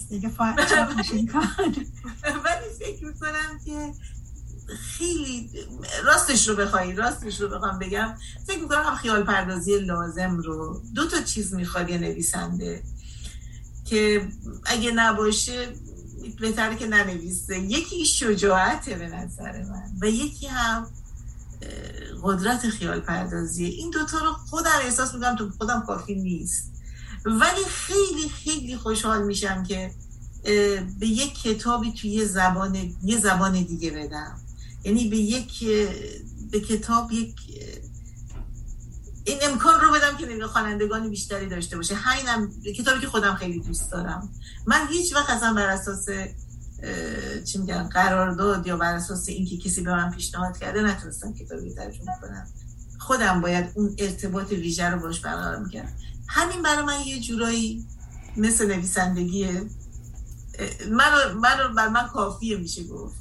فکر 0.08 1.18
ولی 2.44 2.68
فکر 2.78 3.06
می‌کنم 3.06 3.58
که 3.64 3.92
خیلی 4.76 5.50
راستش 6.04 6.48
رو 6.48 6.56
بخوای 6.56 6.92
راستش 6.92 7.40
رو 7.40 7.48
بخوام 7.48 7.78
بگم. 7.78 8.14
فکر 8.46 8.58
می‌کنم 8.58 8.96
خیال 8.96 9.22
پردازی 9.22 9.78
لازم 9.78 10.36
رو 10.36 10.82
دو 10.94 11.06
تا 11.06 11.22
چیز 11.22 11.54
می‌خواد 11.54 11.90
یه 11.90 11.98
نویسنده 11.98 12.82
که 13.84 14.28
اگه 14.66 14.90
نباشه 14.90 15.72
بهتره 16.40 16.76
که 16.76 16.86
ننویسه. 16.86 17.58
یکی 17.58 18.04
شجاعته 18.04 18.94
به 18.94 19.06
نظر 19.06 19.62
من 19.62 19.92
و 20.00 20.06
یکی 20.06 20.46
هم 20.46 20.86
قدرت 22.22 22.68
خیال 22.68 23.00
پردازی 23.00 23.64
این 23.64 23.90
دوتا 23.90 24.18
رو 24.18 24.32
خودم 24.32 24.78
احساس 24.82 25.14
می‌کنم 25.14 25.36
تو 25.36 25.50
خودم 25.50 25.84
کافی 25.86 26.14
نیست. 26.14 26.72
ولی 27.24 27.64
خیلی 27.68 28.28
خیلی 28.28 28.76
خوشحال 28.76 29.22
میشم 29.22 29.62
که 29.62 29.90
به 30.98 31.06
یک 31.06 31.42
کتابی 31.42 31.92
توی 31.92 32.10
یه 32.10 32.24
زبان 32.24 32.94
یه 33.02 33.20
زبان 33.20 33.52
دیگه 33.52 33.90
بدم. 33.90 34.40
یعنی 34.84 35.08
به 35.08 35.16
یک 35.16 35.64
به 36.50 36.60
کتاب 36.60 37.12
یک 37.12 37.34
این 39.24 39.38
امکان 39.42 39.80
رو 39.80 39.92
بدم 39.92 40.16
که 40.16 40.46
خوانندگان 40.46 41.10
بیشتری 41.10 41.48
داشته 41.48 41.76
باشه. 41.76 41.94
همینم 41.94 42.52
کتابی 42.76 43.00
که 43.00 43.06
خودم 43.06 43.34
خیلی 43.34 43.60
دوست 43.60 43.90
دارم. 43.90 44.28
من 44.66 44.86
هیچ 44.90 45.14
وقت 45.14 45.30
اصلا 45.30 45.54
بر 45.54 45.66
اساس 45.66 46.06
چی 47.44 47.58
میگن 47.58 47.88
قرارداد 47.88 48.66
یا 48.66 48.76
بر 48.76 48.94
اساس 48.94 49.28
اینکه 49.28 49.56
کسی 49.56 49.80
به 49.80 49.90
من 49.90 50.10
پیشنهاد 50.10 50.58
کرده 50.58 50.82
نتونستم 50.82 51.34
کتابی 51.34 51.74
ترجمه 51.74 52.12
کنم. 52.20 52.46
خودم 52.98 53.40
باید 53.40 53.72
اون 53.74 53.94
ارتباط 53.98 54.52
ویژه 54.52 54.88
رو 54.88 55.00
باش 55.00 55.20
برقرار 55.20 55.58
می‌کنم 55.58 55.92
همین 56.28 56.62
برای 56.62 56.84
من 56.84 57.00
یه 57.06 57.20
جورایی 57.20 57.86
مثل 58.36 58.66
نویسندگیه. 58.66 59.62
من 60.90 61.32
من 61.32 61.74
بر 61.76 61.88
من 61.88 62.08
کافیه 62.08 62.56
میشه 62.56 62.84
گفت. 62.84 63.16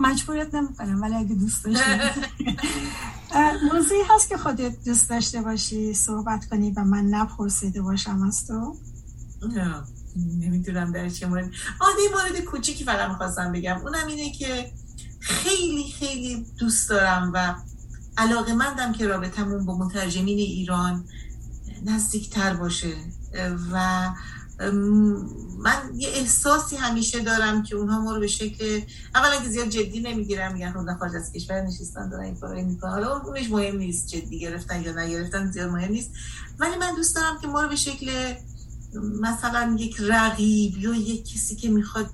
مجبوریت 0.00 0.54
نمی‌کنم 0.54 1.02
ولی 1.02 1.14
اگه 1.14 1.34
دوست 1.34 1.64
داشتی. 1.64 1.90
موضوعی 3.72 4.00
هست 4.10 4.28
که 4.28 4.36
خودت 4.36 4.84
دوست 4.84 5.10
داشته 5.10 5.42
باشی 5.42 5.94
صحبت 5.94 6.48
کنی 6.48 6.70
و 6.70 6.84
من 6.84 7.04
نپرسیده 7.04 7.82
باشم 7.82 8.22
از 8.22 8.46
تو. 8.46 8.76
نمی‌دونم 10.16 10.92
در 10.92 11.08
چه 11.08 11.26
مورد. 11.26 11.50
آده 11.80 12.02
مورد 12.12 12.44
کوچیکی 12.44 12.84
فقط 12.84 13.10
می‌خواستم 13.10 13.52
بگم. 13.52 13.80
اونم 13.82 14.06
اینه 14.06 14.32
که 14.32 14.72
خیلی 15.20 15.92
خیلی 15.98 16.46
دوست 16.58 16.88
دارم 16.88 17.30
و 17.34 17.54
علاقه 18.16 18.52
مندم 18.54 18.92
که 18.92 19.06
رابطمون 19.06 19.66
با 19.66 19.78
مترجمین 19.78 20.38
ایران 20.38 21.04
نزدیکتر 21.84 22.54
باشه. 22.54 22.96
و 23.72 24.08
من 25.58 25.90
یه 25.96 26.08
احساسی 26.08 26.76
همیشه 26.76 27.20
دارم 27.20 27.62
که 27.62 27.76
اونها 27.76 28.00
ما 28.00 28.14
رو 28.14 28.20
به 28.20 28.26
شکل 28.26 28.80
اولا 29.14 29.40
که 29.40 29.48
زیاد 29.48 29.68
جدی 29.68 30.00
نمی‌گیرم 30.00 30.52
میگن 30.52 30.72
خود 30.72 30.98
خارج 30.98 31.16
از 31.16 31.32
کشور 31.32 31.60
نشستن 31.60 32.08
دارن 32.08 32.24
این 32.24 32.36
کارو 32.36 32.62
می‌کنن 32.62 32.90
حالا 32.90 33.18
اونش 33.18 33.50
مهم 33.50 33.76
نیست 33.76 34.08
جدی 34.08 34.38
گرفتن 34.38 34.82
یا 34.82 34.92
نگرفتن 34.92 35.50
زیاد 35.50 35.70
مهم 35.70 35.92
نیست. 35.92 36.10
ولی 36.58 36.76
من 36.76 36.94
دوست 36.94 37.14
دارم 37.16 37.38
که 37.40 37.46
ما 37.46 37.62
رو 37.62 37.68
به 37.68 37.76
شکل 37.76 38.34
مثلا 39.20 39.76
یک 39.78 39.96
رقیب 40.00 40.78
یا 40.78 40.94
یک 40.94 41.32
کسی 41.34 41.56
که 41.56 41.68
می‌خواد 41.68 42.10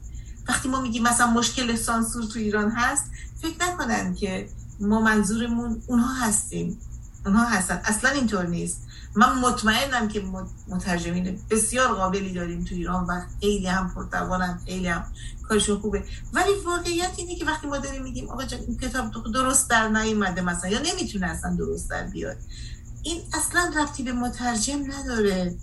وقتی 0.48 0.68
ما 0.68 0.80
میگیم 0.80 1.02
مثلا 1.02 1.26
مشکل 1.26 1.76
سانسور 1.76 2.24
تو 2.24 2.38
ایران 2.38 2.70
هست 2.70 3.04
فکر 3.42 3.56
نکنن 3.64 4.14
که 4.14 4.48
ما 4.80 5.00
منظورمون 5.00 5.82
اونها 5.86 6.14
هستیم. 6.14 6.80
اونها 7.26 7.44
هستن. 7.44 7.80
اصلا 7.84 8.10
اینطور 8.10 8.46
نیست. 8.46 8.87
من 9.14 9.38
مطمئنم 9.38 10.08
که 10.08 10.22
مترجمین 10.68 11.38
بسیار 11.50 11.94
قابلی 11.94 12.32
داریم 12.32 12.64
تو 12.64 12.74
ایران 12.74 13.04
و 13.04 13.20
خیلی 13.40 13.66
هم 13.66 13.94
پرتوانن 13.94 14.60
خیلی 14.66 14.88
هم 14.88 15.04
کارشون 15.48 15.78
خوبه. 15.78 16.04
ولی 16.32 16.50
واقعیت 16.66 17.10
اینه 17.16 17.36
که 17.36 17.44
وقتی 17.44 17.66
ما 17.66 17.78
داریم 17.78 18.02
میگیم 18.02 18.28
آقا 18.28 18.44
جان 18.44 18.60
این 18.60 18.78
کتاب 18.78 19.12
درست 19.34 19.70
در 19.70 19.88
نیومده 19.88 20.40
مثلا 20.40 20.70
یا 20.70 20.78
نمی‌تونه 20.78 21.26
اصلا 21.26 21.56
درست 21.56 21.90
در 21.90 22.06
بیاد. 22.06 22.36
این 23.02 23.22
اصلا 23.32 23.72
رفتی 23.76 24.02
به 24.02 24.12
مترجم 24.12 24.92
نداره. 24.92 25.54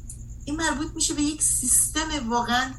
این 0.45 0.55
مربوط 0.55 0.87
میشه 0.95 1.13
به 1.13 1.21
یک 1.21 1.41
سیستم 1.41 2.29
واقعا 2.29 2.71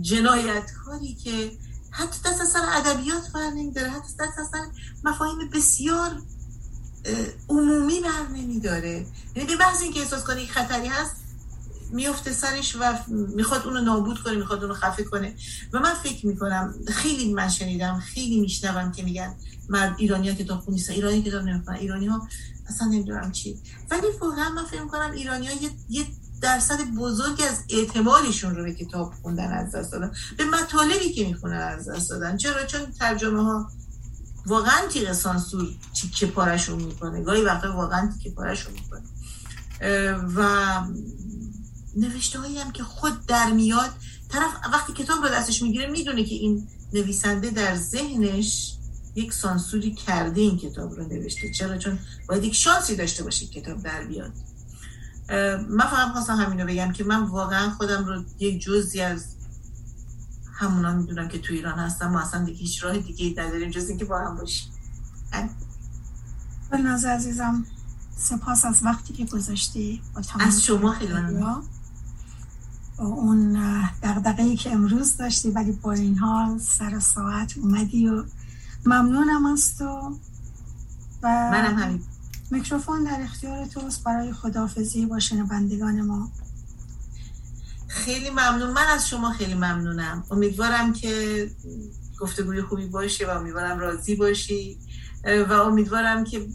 جنایتکاری 0.00 1.14
که 1.14 1.52
حتی 1.90 2.18
دست 2.24 2.40
اصلا 2.40 2.62
ادبیات 2.62 3.32
بر 3.32 3.50
نمیداره 3.50 3.90
حتی 3.90 4.12
دست 4.20 4.38
اصلا 4.38 4.70
مفاهیم 5.04 5.50
بسیار 5.50 6.22
عمومی 7.48 8.00
بر 8.00 8.36
نمیداره. 8.36 9.06
یعنی 9.36 9.48
به 9.48 9.56
بحث 9.56 9.82
اینکه 9.82 10.00
احساس 10.00 10.24
کنه 10.24 10.42
یک 10.42 10.50
خطری 10.50 10.88
هست 10.88 11.16
میفته 11.92 12.32
سرش 12.32 12.76
و 12.80 12.98
می‌خواد 13.08 13.66
اونو 13.66 13.80
نابود 13.80 14.22
کنه 14.22 14.36
می‌خواد 14.36 14.62
اونو 14.62 14.74
خفه 14.74 15.04
کنه. 15.04 15.34
و 15.72 15.78
من 15.78 15.94
فکر 15.94 16.26
می‌کنم 16.26 16.74
خیلی 16.88 17.32
من 17.32 17.48
شنیدم 17.48 17.98
خیلی 17.98 18.40
میشنوم 18.40 18.92
که 18.92 19.02
میگن 19.02 19.34
مرد 19.68 19.94
ایرانی 19.98 20.28
ها 20.28 20.34
کتاب 20.34 20.60
خون 20.60 20.74
نیستن. 20.74 20.92
ایرانی 20.92 21.22
کتاب 21.22 21.42
نمی‌کنن. 21.42 21.76
ایرانی 21.76 22.06
ها 22.06 22.28
اصلا 22.68 22.88
نمی‌دونم 22.88 23.32
چی. 23.32 23.58
ولی 23.90 24.06
واقعا 24.20 24.50
من 24.50 24.64
فکر 24.64 24.82
می‌کنم 24.82 25.10
ایرانی 25.10 25.46
ها 25.46 25.52
یه, 25.88 26.06
درصد 26.40 26.80
بزرگی 26.98 27.42
از 27.42 27.64
اعتمادشون 27.68 28.56
رو 28.56 28.64
به 28.64 28.74
کتاب 28.74 29.12
خوندن 29.22 29.52
از 29.52 29.74
دست 29.74 29.92
دادن. 29.92 30.12
به 30.36 30.44
مطالبی 30.44 31.12
که 31.12 31.26
می‌خونن 31.26 31.56
از 31.56 31.88
دست 31.88 32.10
دادن. 32.10 32.36
چرا؟ 32.36 32.66
چون 32.66 32.92
ترجمه 32.92 33.42
ها 33.42 33.70
واقعا 34.46 34.86
تیغ 34.88 35.12
سانسور 35.12 35.68
تیکه 35.94 36.26
پارشون 36.26 36.82
می‌کنه. 36.82 37.22
گاهی 37.22 37.42
وقتا 37.42 37.76
واقعا 37.76 38.12
تیکه 38.12 38.30
پارشون 38.30 38.72
می‌کنه. 38.72 39.02
و 40.36 40.70
نوشته 41.96 42.38
هایی 42.38 42.58
هم 42.58 42.72
که 42.72 42.82
خود 42.82 43.26
در 43.26 43.50
میاد 43.50 43.90
طرف 44.28 44.50
وقتی 44.72 44.92
کتاب 44.92 45.22
رو 45.22 45.28
دستش 45.28 45.62
می‌گیره 45.62 45.86
می‌دونه 45.86 46.24
که 46.24 46.34
این 46.34 46.68
نویسنده 46.92 47.50
در 47.50 47.76
ذهنش 47.76 48.76
یک 49.14 49.32
سانسوری 49.32 49.94
کرده 49.94 50.40
این 50.40 50.58
کتاب 50.58 50.92
رو 50.92 51.08
نوشته. 51.08 51.52
چرا؟ 51.52 51.78
چون 51.78 51.98
باید 52.28 52.44
یک 52.44 52.54
شانسی 52.54 52.96
داشته 52.96 53.24
باشه 53.24 53.46
کتاب 53.46 53.82
در 53.82 54.04
بیاد. 54.04 54.32
من 55.68 55.86
فقط 55.86 56.12
خواستم 56.12 56.36
همین 56.36 56.60
رو 56.60 56.66
بگم 56.66 56.92
که 56.92 57.04
من 57.04 57.22
واقعا 57.22 57.70
خودم 57.70 58.04
رو 58.04 58.24
یک 58.38 58.62
جزی 58.62 59.00
از 59.00 59.36
همونا 60.60 60.94
می‌دونم 60.94 61.28
که 61.28 61.38
تو 61.38 61.52
ایران 61.52 61.78
هستم 61.78 62.14
و 62.14 62.18
اصلا 62.18 62.44
دیگه 62.44 62.58
هیچ 62.58 62.84
راه 62.84 62.98
دیگه 62.98 63.42
نداریم 63.42 63.70
جز 63.70 63.88
اینکه 63.88 64.04
با 64.04 64.18
هم 64.18 64.36
باشیم. 64.36 64.72
ناز 66.84 67.04
عزیزم 67.04 67.64
سپاس 68.16 68.64
از 68.64 68.82
وقتی 68.82 69.12
که 69.12 69.24
گذاشتی 69.24 70.02
از 70.40 70.64
شما 70.64 70.92
خیلی 70.92 71.12
اون 72.98 73.52
دقدقه 74.02 74.56
که 74.56 74.72
امروز 74.72 75.16
داشتی 75.16 75.50
ولی 75.50 75.72
با 75.72 75.92
این 75.92 76.18
حال 76.18 76.58
سر 76.58 77.00
ساعت 77.00 77.58
اومدی 77.58 78.08
و 78.08 78.24
ممنونم 78.86 79.46
از 79.46 79.78
تو. 79.78 80.18
و 81.22 81.28
منم 81.28 81.78
همین. 81.78 82.02
میکروفون 82.50 83.04
در 83.04 83.20
اختیار 83.22 83.66
توست. 83.66 84.04
برای 84.04 84.32
خدافزی 84.32 85.06
با 85.06 85.18
شنوندگان 85.18 86.00
ما. 86.00 86.30
خیلی 87.90 88.30
ممنون. 88.30 88.70
من 88.70 88.86
از 88.86 89.08
شما 89.08 89.32
خیلی 89.32 89.54
ممنونم. 89.54 90.24
امیدوارم 90.30 90.92
که 90.92 91.50
گفتگوی 92.18 92.62
خوبی 92.62 92.86
باشه 92.86 93.26
و 93.26 93.30
امیدوارم 93.30 93.78
راضی 93.78 94.14
باشی. 94.14 94.78
و 95.48 95.52
امیدوارم 95.52 96.24
که 96.24 96.46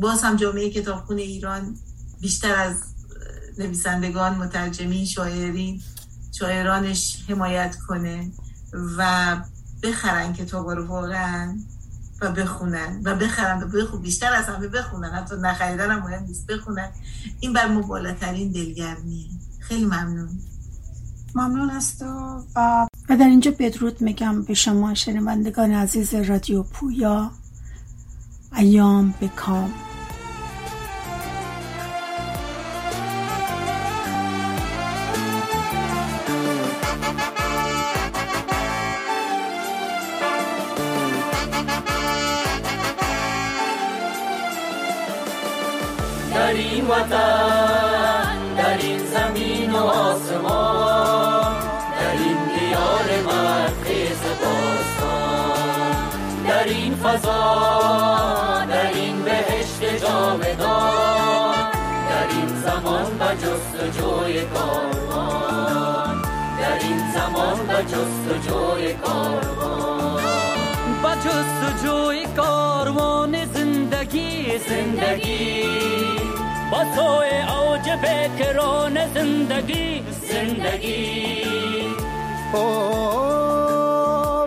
باز 0.00 0.22
هم 0.22 0.36
جامعه 0.36 0.70
کتابخون 0.70 1.18
ایران 1.18 1.76
بیشتر 2.20 2.54
از 2.54 2.76
نویسندگان 3.58 4.36
مترجمین 4.36 5.06
شاعرین 5.06 5.82
شاعرانش 6.32 7.24
حمایت 7.28 7.76
کنه 7.88 8.32
و 8.96 9.36
بخرن 9.82 10.32
کتاب 10.32 10.70
رو 10.70 10.86
واقعا 10.86 11.58
و 12.20 12.32
بخونن 12.32 13.02
و 13.04 13.14
بخرن 13.14 13.62
و 13.62 13.66
بخون 13.66 14.02
بیشتر 14.02 14.32
از 14.32 14.44
همه 14.44 14.68
بخونن. 14.68 15.10
حتی 15.10 15.34
نخریدن 15.36 15.90
هم 15.90 15.98
مهم 15.98 16.24
نیست 16.24 16.46
بخونن. 16.46 16.90
این 17.40 17.52
بر 17.52 17.68
ما 17.68 17.80
بالاترین 17.80 18.52
دلگرمیه. 18.52 19.30
خیلی 19.60 19.84
ممنون. 19.84 20.40
ممنون 21.34 21.70
از 21.70 21.98
تو 21.98 22.06
و 22.56 22.86
و 23.08 23.16
در 23.16 23.26
اینجا 23.26 23.52
بدرود 23.58 24.00
میگم 24.00 24.42
به 24.42 24.54
شما 24.54 24.94
شنوندگان 24.94 25.72
عزیز 25.72 26.14
رادیو 26.14 26.62
پویا. 26.62 27.30
ایام 28.56 29.14
به 29.20 29.28
کام 29.28 29.72
و 63.80 63.82
جستجوی 63.82 64.40
کاروان 64.44 66.22
در 66.60 66.78
این 66.80 66.98
زمان 67.14 67.60
و 67.60 67.82
جستجوی 67.82 68.94
کاروان 68.94 70.22
و 71.04 71.06
جستجوی 71.24 72.26
کاروان 72.36 73.46
زندگی 73.54 74.58
زندگی 74.58 75.64
با 76.72 76.84
تو 76.96 77.02
اوج 77.52 77.96
فکران 77.96 79.08
زندگی 79.14 80.02
زندگی 80.30 81.42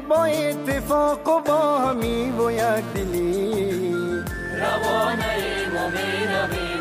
با 0.10 0.26
اتفاق 0.26 1.28
و 1.28 1.40
با 1.40 1.80
همی 1.80 2.32
و 2.32 2.52
یک 2.52 2.84
دلی 2.96 3.94
روانه 4.60 5.36
مومن 5.74 6.73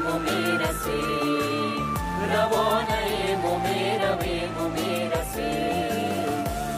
روانه 2.33 3.37
مومن 3.43 4.03
و 4.59 4.69
می‌رسی 4.69 5.53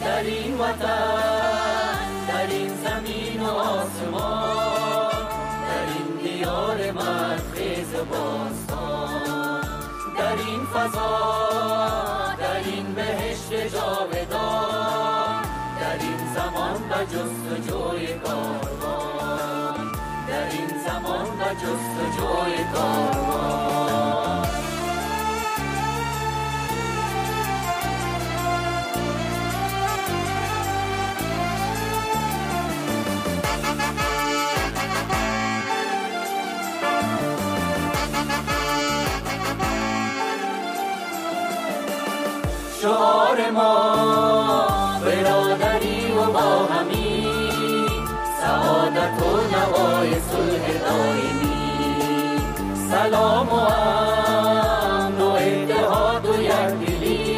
در 0.01 0.21
این 0.23 0.57
وطن 0.57 2.25
در 2.27 2.47
این 2.49 2.69
زمین 2.75 3.39
و 3.39 3.49
آسمان 3.49 5.11
در 5.67 5.85
این 5.93 6.09
دیار 6.23 6.91
مرخیز 6.91 7.93
باستان 8.11 9.61
در 10.17 10.37
این 10.47 10.65
فضا 10.65 11.45
در 12.39 12.69
این 12.69 12.93
بهشت 12.93 13.51
جاودان 13.73 15.43
در 15.81 15.99
این 15.99 16.33
زمان 16.35 16.81
و 16.91 17.03
جستجوی 17.05 18.07
کاروان 18.19 19.91
در 20.27 20.49
این 20.51 20.67
زمان 20.85 21.27
و 21.27 21.53
جستجوی 21.53 22.63
کاروان 22.73 24.44
شعار 43.35 43.51
ما 43.51 44.67
برادری 45.05 46.11
و 46.11 46.31
با 46.31 46.65
همی 46.65 47.27
سعادت 48.41 49.21
و 49.21 49.31
نوای 49.55 50.09
صلح 50.09 50.65
دائمی 50.79 51.55
سلام 52.91 53.49
و 53.49 53.53
امن 53.53 55.21
و 55.21 55.29
اتحاد 55.29 56.25
و 56.25 56.41
یکدلی 56.41 57.37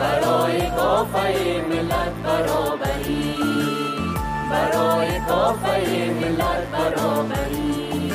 برای 0.00 0.70
کافه 0.70 1.64
ملت 1.68 2.12
برابری. 2.24 3.36
برای 4.50 5.20
کافه 5.28 6.10
ملت 6.20 6.66
برابری. 6.72 8.12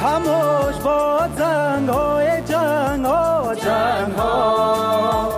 خموش 0.00 0.76
با 0.84 1.28
زنگ 1.36 1.88
های 1.88 2.42
جنگ 2.42 3.04
ها 3.04 3.54
جنگ 3.54 4.14
ها 4.18 5.33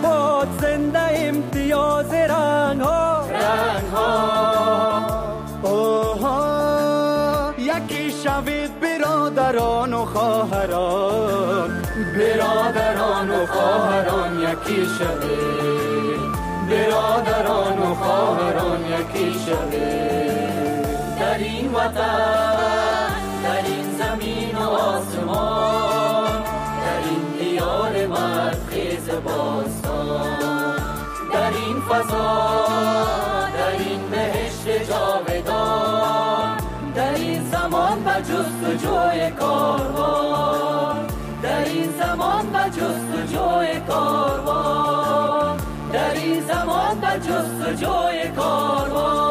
مباد 0.00 0.48
زنده 0.60 1.28
امتیاز 1.28 2.12
رنگ 2.12 2.80
ها 2.80 3.26
رنگ 3.30 3.86
ها 3.94 5.02
اوها 5.62 7.54
یکی 7.58 8.10
شوید 8.10 8.80
برادران 8.80 9.94
و 9.94 10.04
خواهران. 10.04 11.82
برادران 12.16 13.30
و 13.30 13.46
خواهران 13.46 14.38
یکی 14.40 14.86
شوید. 14.98 16.20
برادران 16.70 17.78
و 17.78 17.94
خواهران 17.94 18.80
یکی 18.80 19.32
شوید. 19.46 20.80
در 21.20 21.38
این 21.38 21.72
وطن 21.72 23.10
در 23.44 23.64
این 23.64 23.84
زمین 23.98 24.54
و 24.56 24.70
آسمان 24.70 26.42
در 26.80 27.02
این 27.08 27.38
دیار 27.38 28.06
باستان 28.06 29.49
جستجوی 38.70 39.30
کاروان. 39.30 41.06
در 41.42 41.64
این 41.64 41.92
زمان 41.92 42.46
و 42.54 42.68
جستجوی 42.68 43.80
کاروان. 43.88 45.60
در 45.92 46.14
این 46.14 46.40
زمان 46.40 46.98
و 47.02 47.18
جستجوی 47.18 48.28
کاروان. 48.36 49.29